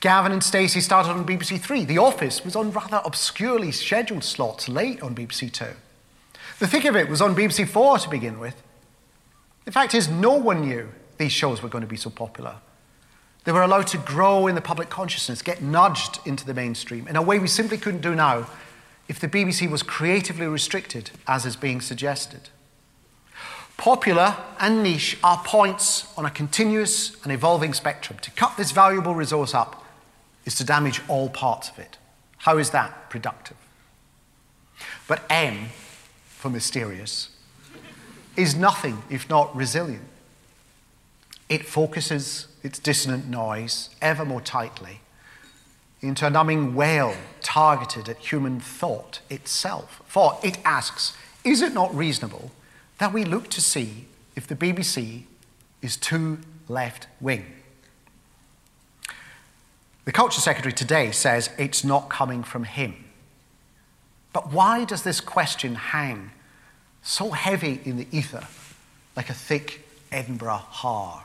[0.00, 1.84] Gavin and Stacey started on BBC Three.
[1.84, 5.74] The Office was on rather obscurely scheduled slots late on BBC Two.
[6.58, 8.62] The Thick of It was on BBC Four to begin with.
[9.64, 12.56] The fact is, no one knew these shows were going to be so popular.
[13.44, 17.16] They were allowed to grow in the public consciousness, get nudged into the mainstream in
[17.16, 18.46] a way we simply couldn't do now
[19.08, 22.48] if the BBC was creatively restricted, as is being suggested.
[23.80, 28.18] Popular and niche are points on a continuous and evolving spectrum.
[28.20, 29.86] To cut this valuable resource up
[30.44, 31.96] is to damage all parts of it.
[32.36, 33.56] How is that productive?
[35.08, 35.70] But M,
[36.26, 37.30] for mysterious,
[38.36, 40.04] is nothing if not resilient.
[41.48, 45.00] It focuses its dissonant noise ever more tightly
[46.02, 50.02] into a numbing wail targeted at human thought itself.
[50.04, 52.50] For it asks, is it not reasonable
[53.00, 54.04] that we look to see
[54.36, 55.22] if the BBC
[55.80, 56.38] is too
[56.68, 57.46] left wing.
[60.04, 63.06] The Culture Secretary today says it's not coming from him.
[64.34, 66.30] But why does this question hang
[67.02, 68.46] so heavy in the ether
[69.16, 69.80] like a thick
[70.12, 71.24] Edinburgh haar?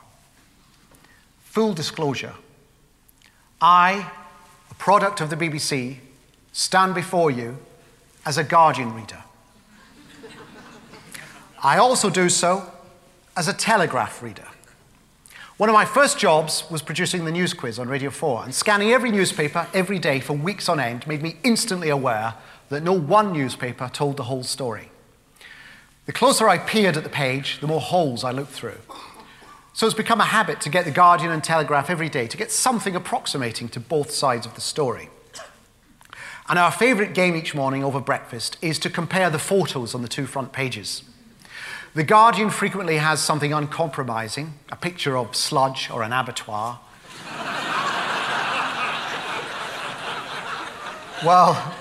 [1.44, 2.34] Full disclosure
[3.60, 4.10] I,
[4.70, 5.96] a product of the BBC,
[6.52, 7.58] stand before you
[8.24, 9.22] as a Guardian reader.
[11.66, 12.70] I also do so
[13.36, 14.46] as a Telegraph reader.
[15.56, 18.92] One of my first jobs was producing the news quiz on Radio 4, and scanning
[18.92, 22.34] every newspaper every day for weeks on end made me instantly aware
[22.68, 24.90] that no one newspaper told the whole story.
[26.04, 28.78] The closer I peered at the page, the more holes I looked through.
[29.72, 32.52] So it's become a habit to get the Guardian and Telegraph every day to get
[32.52, 35.08] something approximating to both sides of the story.
[36.48, 40.08] And our favourite game each morning over breakfast is to compare the photos on the
[40.08, 41.02] two front pages.
[41.96, 46.78] The Guardian frequently has something uncompromising a picture of sludge or an abattoir.
[51.24, 51.74] well,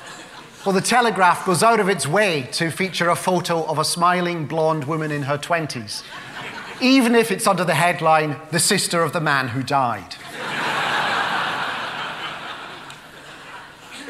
[0.65, 4.45] well, the Telegraph goes out of its way to feature a photo of a smiling
[4.45, 6.01] blonde woman in her 20s,
[6.79, 10.15] even if it's under the headline, The Sister of the Man Who Died.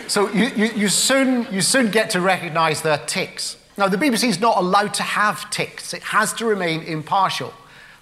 [0.07, 3.57] so you, you, you, soon, you soon get to recognize their tics.
[3.77, 7.53] Now, the BBC is not allowed to have tics, it has to remain impartial.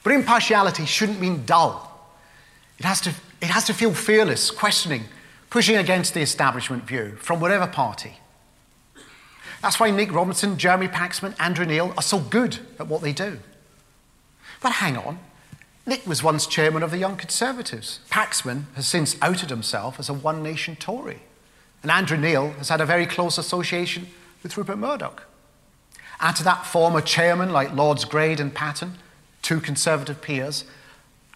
[0.03, 1.89] But impartiality shouldn't mean dull.
[2.77, 5.05] It has to, it has to feel fearless, questioning,
[5.49, 8.17] pushing against the establishment view from whatever party.
[9.61, 13.39] That's why Nick Robinson, Jeremy Paxman, Andrew Neil are so good at what they do.
[14.61, 15.19] But hang on.
[15.85, 17.99] Nick was once chairman of the Young Conservatives.
[18.09, 21.21] Paxman has since outed himself as a One Nation Tory.
[21.81, 24.07] And Andrew Neil has had a very close association
[24.41, 25.23] with Rupert Murdoch.
[26.19, 28.93] Add to that former chairman like Lords Grade and Patten,
[29.41, 30.63] two Conservative peers,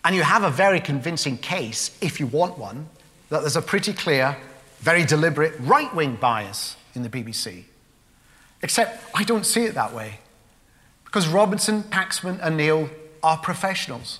[0.03, 2.87] and you have a very convincing case, if you want one,
[3.29, 4.37] that there's a pretty clear,
[4.79, 7.63] very deliberate right wing bias in the BBC.
[8.61, 10.19] Except I don't see it that way.
[11.03, 12.89] Because Robinson, Paxman, and Neil
[13.21, 14.19] are professionals.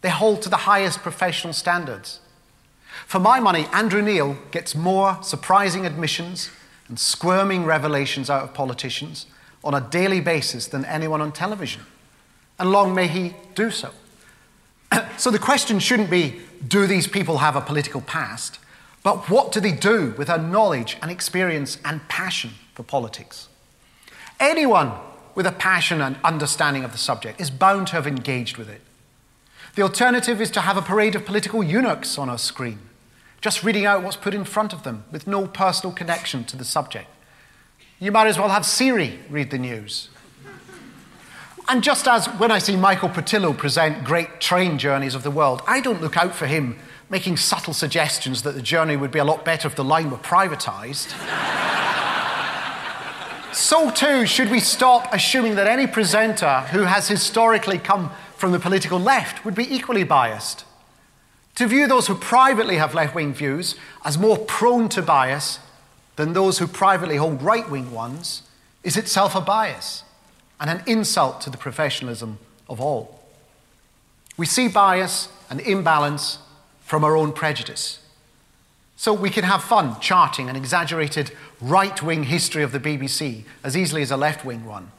[0.00, 2.20] They hold to the highest professional standards.
[3.06, 6.50] For my money, Andrew Neil gets more surprising admissions
[6.88, 9.26] and squirming revelations out of politicians
[9.64, 11.82] on a daily basis than anyone on television.
[12.58, 13.90] And long may he do so.
[15.16, 18.58] so the question shouldn't be do these people have a political past,
[19.02, 23.48] but what do they do with their knowledge and experience and passion for politics?
[24.40, 24.92] Anyone
[25.34, 28.80] with a passion and understanding of the subject is bound to have engaged with it.
[29.76, 32.80] The alternative is to have a parade of political eunuchs on our screen,
[33.40, 36.64] just reading out what's put in front of them with no personal connection to the
[36.64, 37.08] subject.
[38.00, 40.08] You might as well have Siri read the news.
[41.68, 45.62] And just as when I see Michael Portillo present great train journeys of the world,
[45.66, 46.78] I don't look out for him
[47.10, 50.18] making subtle suggestions that the journey would be a lot better if the line were
[50.18, 51.12] privatized.
[53.52, 58.60] so, too, should we stop assuming that any presenter who has historically come from the
[58.60, 60.64] political left would be equally biased?
[61.56, 63.74] To view those who privately have left wing views
[64.04, 65.58] as more prone to bias
[66.18, 68.42] than those who privately hold right wing ones
[68.82, 70.02] is itself a bias
[70.58, 73.20] and an insult to the professionalism of all.
[74.36, 76.38] We see bias and imbalance
[76.80, 78.00] from our own prejudice.
[78.96, 83.76] So we can have fun charting an exaggerated right wing history of the BBC as
[83.76, 84.90] easily as a left wing one.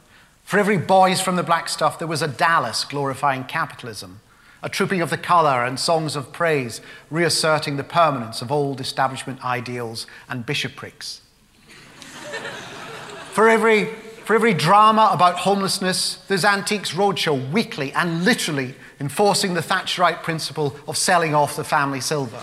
[0.44, 4.20] For every boys from the black stuff, there was a Dallas glorifying capitalism,
[4.62, 6.80] a trooping of the colour and songs of praise,
[7.10, 11.22] reasserting the permanence of old establishment ideals and bishoprics.
[13.32, 13.86] for, every,
[14.24, 20.76] for every drama about homelessness, there's Antiques Roadshow weekly and literally enforcing the Thatcherite principle
[20.86, 22.42] of selling off the family silver.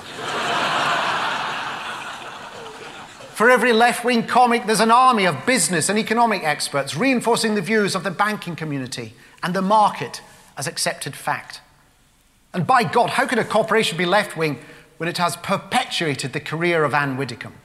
[3.38, 7.62] For every left wing comic, there's an army of business and economic experts reinforcing the
[7.62, 9.14] views of the banking community
[9.44, 10.24] and the market
[10.58, 11.62] as accepted fact.
[12.54, 14.60] And by God, how could a corporation be left wing
[14.98, 17.56] when it has perpetuated the career of Ann Widdecombe?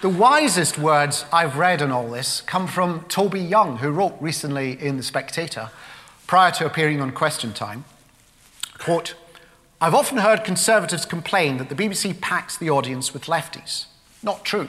[0.00, 4.72] the wisest words I've read on all this come from Toby Young, who wrote recently
[4.80, 5.70] in The Spectator,
[6.26, 7.84] prior to appearing on Question Time.
[8.78, 9.14] Quote,
[9.80, 13.86] I've often heard conservatives complain that the BBC packs the audience with lefties.
[14.22, 14.68] Not true.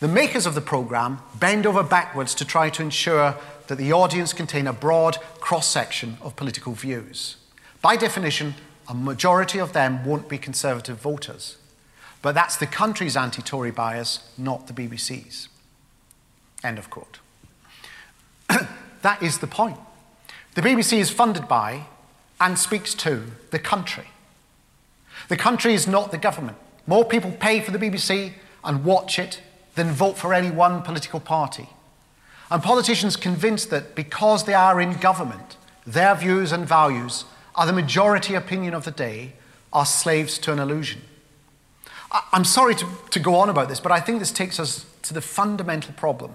[0.00, 3.36] The makers of the programme bend over backwards to try to ensure
[3.68, 7.36] that the audience contain a broad cross section of political views.
[7.82, 8.54] By definition,
[8.88, 11.56] a majority of them won't be Conservative voters.
[12.22, 15.48] But that's the country's anti Tory bias, not the BBC's.
[16.62, 17.18] End of quote.
[19.02, 19.78] that is the point.
[20.54, 21.86] The BBC is funded by
[22.40, 24.08] and speaks to the country.
[25.28, 26.56] The country is not the government.
[26.86, 29.40] More people pay for the BBC and watch it
[29.74, 31.68] than vote for any one political party.
[32.50, 37.24] And politicians convinced that because they are in government, their views and values
[37.54, 39.32] are the majority opinion of the day,
[39.72, 41.00] are slaves to an illusion.
[42.32, 45.14] I'm sorry to, to go on about this, but I think this takes us to
[45.14, 46.32] the fundamental problem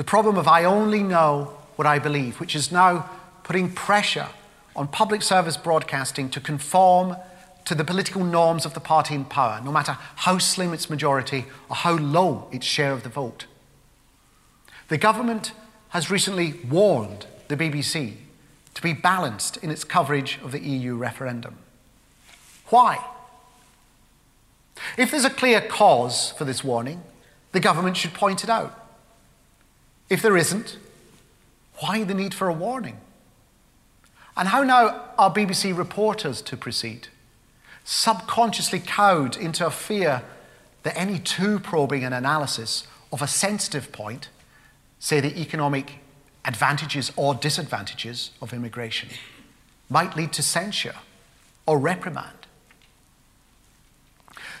[0.00, 3.10] the problem of I only know what I believe, which is now
[3.42, 4.28] putting pressure
[4.74, 7.18] on public service broadcasting to conform
[7.66, 11.44] to the political norms of the party in power, no matter how slim its majority
[11.68, 13.44] or how low its share of the vote.
[14.90, 15.52] The government
[15.90, 18.14] has recently warned the BBC
[18.74, 21.58] to be balanced in its coverage of the EU referendum.
[22.70, 22.98] Why?
[24.98, 27.02] If there's a clear cause for this warning,
[27.52, 28.88] the government should point it out.
[30.08, 30.76] If there isn't,
[31.78, 32.96] why the need for a warning?
[34.36, 37.06] And how now are BBC reporters to proceed?
[37.84, 40.22] Subconsciously cowed into a fear
[40.82, 44.28] that any too probing an analysis of a sensitive point,
[45.00, 45.98] say the economic
[46.44, 49.08] advantages or disadvantages of immigration,
[49.88, 50.94] might lead to censure
[51.66, 52.46] or reprimand.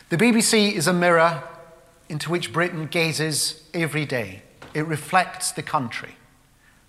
[0.08, 1.44] The BBC is a mirror
[2.08, 4.42] into which Britain gazes every day.
[4.74, 6.16] It reflects the country,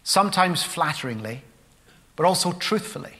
[0.04, 1.44] sometimes flatteringly,
[2.16, 3.18] but also truthfully.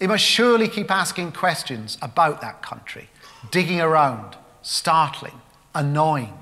[0.00, 3.10] It must surely keep asking questions about that country,
[3.50, 5.40] digging around, startling,
[5.74, 6.38] annoying.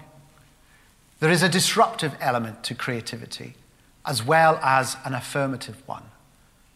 [1.19, 3.55] There is a disruptive element to creativity,
[4.05, 6.05] as well as an affirmative one.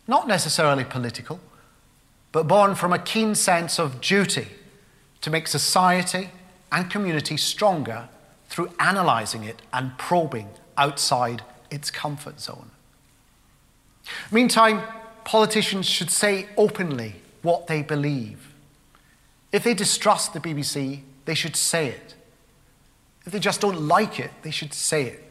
[0.08, 1.40] Not necessarily political,
[2.32, 4.48] but born from a keen sense of duty
[5.20, 6.30] to make society
[6.72, 8.08] and community stronger
[8.48, 12.70] through analysing it and probing outside its comfort zone.
[14.30, 14.82] Meantime,
[15.24, 18.52] politicians should say openly what they believe.
[19.52, 22.14] If they distrust the BBC, they should say it.
[23.26, 25.24] If they just don't like it, they should say it.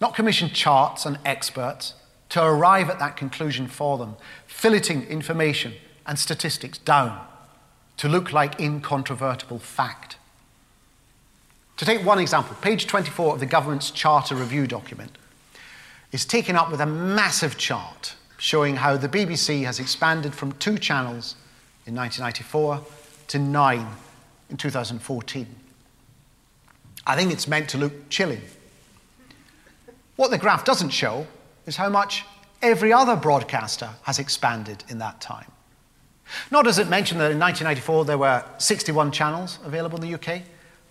[0.00, 1.94] Not commission charts and experts
[2.30, 4.16] to arrive at that conclusion for them,
[4.48, 5.74] filleting information
[6.06, 7.26] and statistics down
[7.98, 10.16] to look like incontrovertible fact.
[11.76, 15.18] To take one example, page 24 of the government's charter review document
[16.10, 20.78] is taken up with a massive chart showing how the BBC has expanded from two
[20.78, 21.36] channels
[21.86, 22.84] in 1994
[23.28, 23.86] to nine
[24.50, 25.46] in 2014.
[27.06, 28.42] I think it's meant to look chilling.
[30.16, 31.26] What the graph doesn't show
[31.66, 32.24] is how much
[32.60, 35.50] every other broadcaster has expanded in that time.
[36.50, 40.42] Nor does it mention that in 1994 there were 61 channels available in the UK,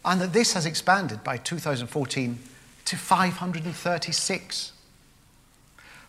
[0.04, 2.40] and that this has expanded by 2014
[2.86, 4.72] to 536.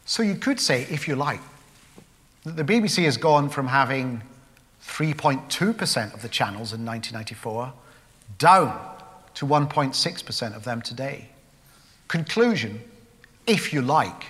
[0.04, 1.40] So you could say, if you like,
[2.44, 4.22] that the BBC has gone from having
[4.84, 7.72] 3.2% of the channels in 1994
[8.38, 8.91] down
[9.34, 11.28] to 1.6% of them today.
[12.08, 12.80] Conclusion,
[13.46, 14.26] if you like,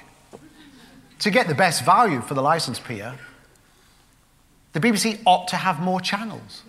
[1.18, 3.16] to get the best value for the license payer,
[4.72, 6.62] the BBC ought to have more channels.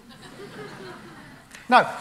[1.69, 1.91] now,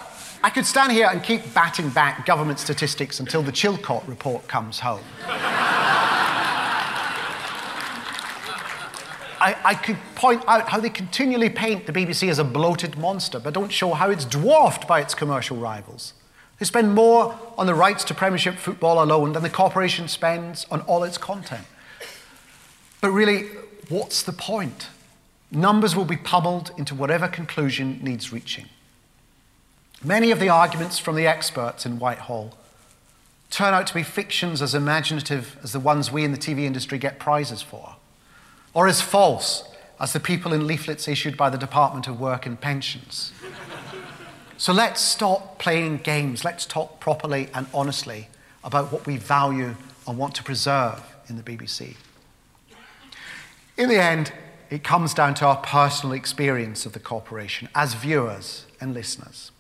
[0.44, 4.80] I could stand here and keep batting back government statistics until the Chilcot report comes
[4.80, 5.04] home.
[9.40, 13.40] I, I, could point out how they continually paint the BBC as a bloated monster,
[13.40, 16.12] but don't show how it's dwarfed by its commercial rivals.
[16.62, 20.82] They spend more on the rights to Premiership football alone than the corporation spends on
[20.82, 21.66] all its content.
[23.00, 23.48] But really,
[23.88, 24.86] what's the point?
[25.50, 28.66] Numbers will be pummeled into whatever conclusion needs reaching.
[30.04, 32.56] Many of the arguments from the experts in Whitehall
[33.50, 36.96] turn out to be fictions as imaginative as the ones we in the TV industry
[36.96, 37.96] get prizes for,
[38.72, 39.64] or as false
[39.98, 43.32] as the people in leaflets issued by the Department of Work and Pensions.
[44.62, 46.44] So let's stop playing games.
[46.44, 48.28] Let's talk properly and honestly
[48.62, 49.74] about what we value
[50.06, 51.96] and want to preserve in the BBC.
[53.76, 54.32] In the end,
[54.70, 59.50] it comes down to our personal experience of the corporation as viewers and listeners.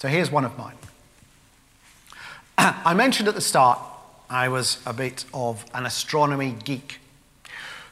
[0.00, 0.78] So here's one of mine.
[2.58, 3.78] I mentioned at the start
[4.28, 6.98] I was a bit of an astronomy geek.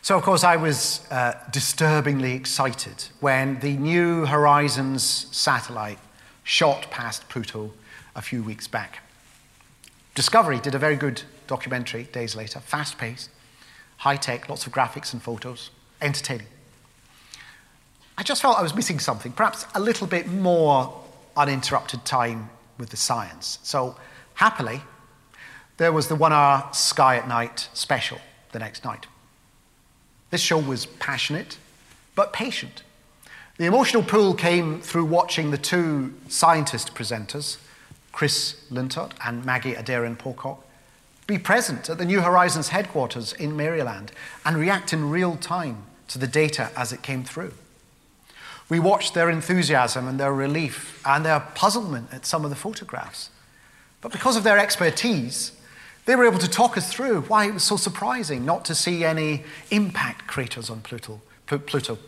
[0.05, 6.01] So, of course, I was uh, disturbingly excited when the New Horizons satellite
[6.45, 7.73] shot past Pluto
[8.15, 9.01] a few weeks back.
[10.15, 13.31] Discovery did a very good documentary days later, fast paced,
[13.99, 15.71] high tech, lots of graphics and photos
[16.01, 16.49] entertaining.
[18.19, 21.03] I just felt I was missing something, perhaps a little bit more
[21.37, 23.59] uninterrupted time with the science.
[23.63, 23.97] So,
[24.35, 24.83] happily,
[25.79, 28.19] there was the one hour Sky at Night special
[28.53, 29.07] the next night.
[30.31, 31.59] This show was passionate,
[32.15, 32.83] but patient.
[33.59, 37.59] The emotional pull came through watching the two scientist presenters,
[38.11, 40.65] Chris Lintott and Maggie Aderin-Pocock,
[41.27, 44.11] be present at the New Horizons headquarters in Maryland
[44.45, 47.53] and react in real time to the data as it came through.
[48.69, 53.29] We watched their enthusiasm and their relief and their puzzlement at some of the photographs.
[54.01, 55.53] But because of their expertise,
[56.07, 59.05] they were able to talk us through why it was so surprising not to see
[59.05, 61.99] any impact craters on Pluto, Pluto.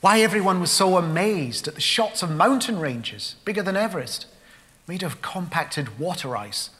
[0.00, 4.26] Why everyone was so amazed at the shots of mountain ranges bigger than Everest,
[4.86, 6.70] made of compacted water ice,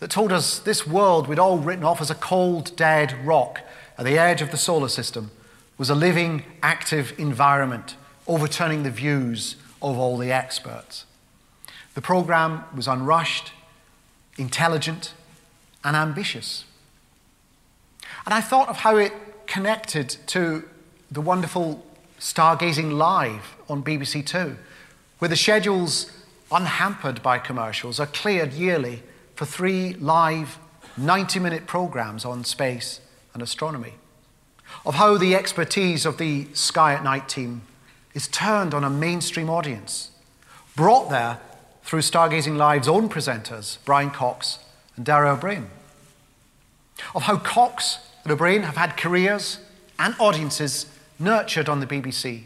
[0.00, 3.60] that told us this world we'd all written off as a cold, dead rock
[3.96, 5.30] at the edge of the solar system
[5.76, 7.96] was a living, active environment,
[8.26, 11.04] overturning the views of all the experts.
[11.94, 13.52] The program was unrushed,
[14.36, 15.14] intelligent,
[15.84, 16.64] and ambitious.
[18.24, 19.12] And I thought of how it
[19.46, 20.68] connected to
[21.10, 21.84] the wonderful
[22.18, 24.56] Stargazing Live on BBC Two,
[25.18, 26.10] where the schedules,
[26.50, 29.02] unhampered by commercials, are cleared yearly
[29.34, 30.58] for three live
[30.96, 33.00] 90 minute programs on space
[33.34, 33.94] and astronomy.
[34.84, 37.62] Of how the expertise of the Sky at Night team
[38.14, 40.10] is turned on a mainstream audience,
[40.74, 41.40] brought there
[41.84, 44.58] through Stargazing Live's own presenters, Brian Cox
[44.96, 45.66] and Dara Ó Briain.
[47.14, 49.58] Of how Cox and Ó Briain have had careers
[49.98, 50.86] and audiences
[51.18, 52.44] nurtured on the BBC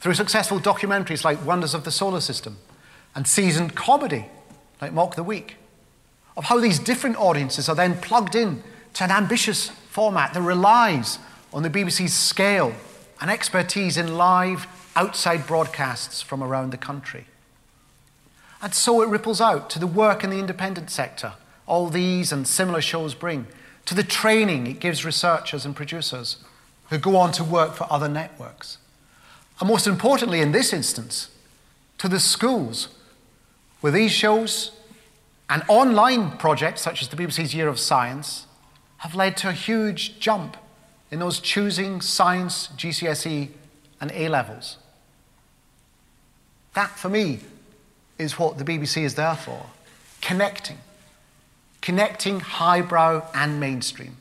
[0.00, 2.58] through successful documentaries like Wonders of the Solar System
[3.14, 4.26] and seasoned comedy
[4.80, 5.56] like Mock the Week.
[6.36, 8.62] Of how these different audiences are then plugged in
[8.94, 11.18] to an ambitious format that relies
[11.52, 12.74] on the BBC's scale
[13.20, 14.66] and expertise in live
[14.96, 17.26] outside broadcasts from around the country.
[18.62, 21.34] And so it ripples out to the work in the independent sector
[21.70, 23.46] all these and similar shows bring,
[23.86, 26.38] to the training it gives researchers and producers
[26.90, 28.78] who go on to work for other networks.
[29.58, 31.30] And most importantly, in this instance,
[31.98, 32.88] to the schools
[33.80, 34.72] where these shows
[35.48, 38.46] and online projects such as the BBC's Year of Science
[38.98, 40.56] have led to a huge jump
[41.10, 43.48] in those choosing science, GCSE,
[44.00, 44.76] and A levels.
[46.74, 47.40] That, for me,
[48.18, 49.66] is what the BBC is there for
[50.20, 50.78] connecting.
[51.80, 54.16] Connecting highbrow and mainstream,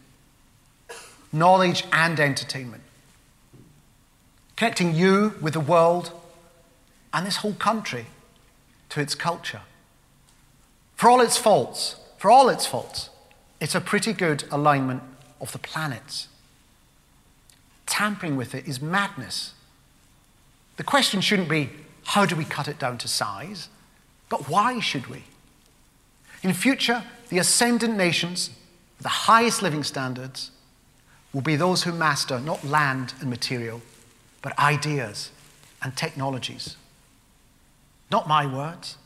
[1.32, 2.84] knowledge and entertainment.
[4.56, 6.12] Connecting you with the world
[7.14, 8.08] and this whole country
[8.90, 9.62] to its culture.
[10.96, 13.10] For all its faults, for all its faults,
[13.62, 15.02] it's a pretty good alignment
[15.40, 16.28] of the planets.
[17.86, 19.54] Tampering with it is madness.
[20.78, 21.70] The question shouldn't be,
[22.04, 23.70] how do we cut it down to size?
[24.30, 25.24] But why should we?
[26.44, 28.52] In future, the ascendant nations,
[29.00, 30.52] the highest living standards,
[31.34, 33.82] will be those who master not land and material,
[34.42, 35.32] but ideas
[35.82, 36.76] and technologies.
[38.12, 38.98] Not my words,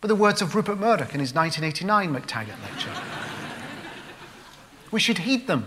[0.00, 2.92] but the words of Rupert Murdoch in his 1989 MacTaggart lecture.
[4.90, 5.66] we should heed them.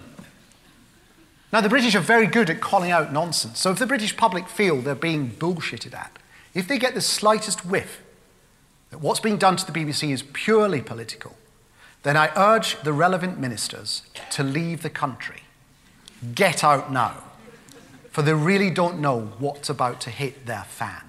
[1.51, 4.49] Now, the British are very good at calling out nonsense, so if the British public
[4.49, 6.19] feel they're being bullshitted at,
[6.53, 8.01] if they get the slightest whiff
[8.89, 11.37] that what's being done to the BBC is purely political,
[12.03, 15.44] then I urge the relevant ministers to leave the country.
[16.33, 17.23] Get out now,
[18.11, 21.01] for they really don't know what's about to hit their fan.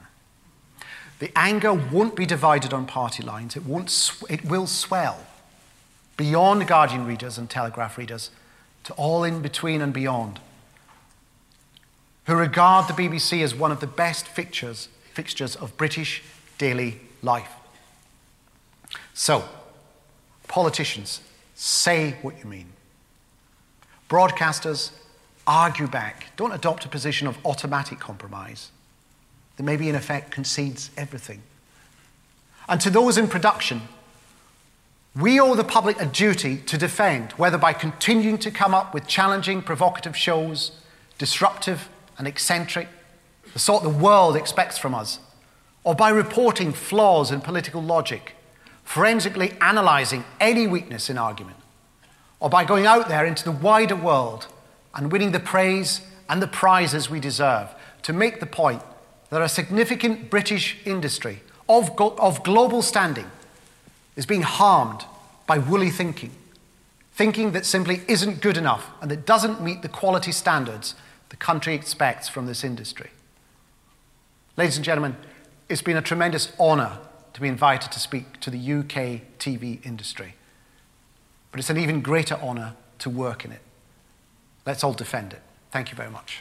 [1.18, 5.18] The anger won't be divided on party lines, it, won't it will swell
[6.16, 8.30] beyond Guardian readers and Telegraph readers
[8.84, 10.40] to all in between and beyond,
[12.26, 16.22] who regard the BBC as one of the best fixtures, fixtures of British
[16.58, 17.52] daily life.
[19.14, 19.44] So,
[20.48, 21.20] politicians,
[21.54, 22.66] say what you mean.
[24.08, 24.90] Broadcasters,
[25.46, 26.26] argue back.
[26.36, 28.70] Don't adopt a position of automatic compromise
[29.56, 31.42] that maybe in effect concedes everything.
[32.68, 33.82] And to those in production,
[35.14, 39.06] we owe the public a duty to defend, whether by continuing to come up with
[39.06, 40.72] challenging, provocative shows,
[41.18, 41.88] disruptive
[42.18, 42.88] and eccentric,
[43.52, 45.20] the sort the world expects from us,
[45.84, 48.36] or by reporting flaws in political logic
[48.86, 51.55] forensically analyzing any weakness in argument,
[52.40, 54.46] or by going out there into the wider world
[54.94, 57.68] and winning the praise and the prizes we deserve
[58.02, 58.82] to make the point
[59.30, 63.30] that a significant British industry of, of global standing
[64.14, 65.04] is being harmed
[65.46, 66.30] by woolly thinking,
[67.12, 70.94] thinking that simply isn't good enough and that doesn't meet the quality standards
[71.28, 73.10] the country expects from this industry.
[74.56, 75.16] Ladies and gentlemen,
[75.68, 76.98] it's been a tremendous honour
[77.34, 80.34] to be invited to speak to the UK TV industry.
[81.50, 83.62] But it's an even greater honour to work in it.
[84.64, 85.42] Let's all defend it.
[85.70, 86.40] Thank you very much.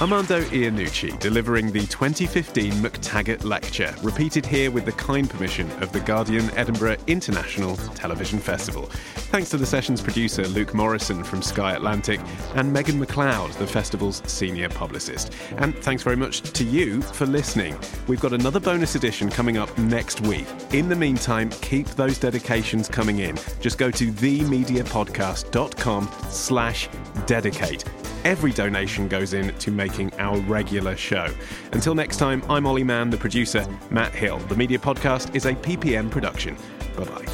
[0.00, 6.00] Armando Iannucci delivering the 2015 MacTaggart Lecture, repeated here with the kind permission of the
[6.00, 8.86] Guardian Edinburgh International Television Festival.
[9.30, 12.18] Thanks to the session's producer Luke Morrison from Sky Atlantic
[12.54, 15.34] and Megan McLeod, the festival's senior publicist.
[15.58, 17.78] And thanks very much to you for listening.
[18.08, 20.46] We've got another bonus edition coming up next week.
[20.72, 23.38] In the meantime, keep those dedications coming in.
[23.60, 26.88] Just go to themediapodcast.com slash
[27.26, 27.84] dedicate.
[28.24, 31.32] Every donation goes in to making our regular show.
[31.72, 34.36] Until next time, I'm Ollie Mann, the producer, Matt Hill.
[34.48, 36.54] The Media Podcast is a PPM production.
[36.98, 37.24] Bye bye.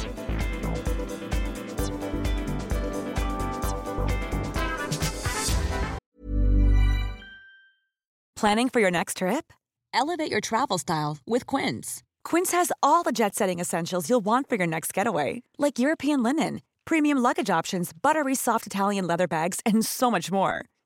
[8.37, 9.51] Planning for your next trip?
[9.93, 12.03] Elevate your travel style with Quince.
[12.23, 16.23] Quince has all the jet setting essentials you'll want for your next getaway, like European
[16.23, 20.65] linen, premium luggage options, buttery soft Italian leather bags, and so much more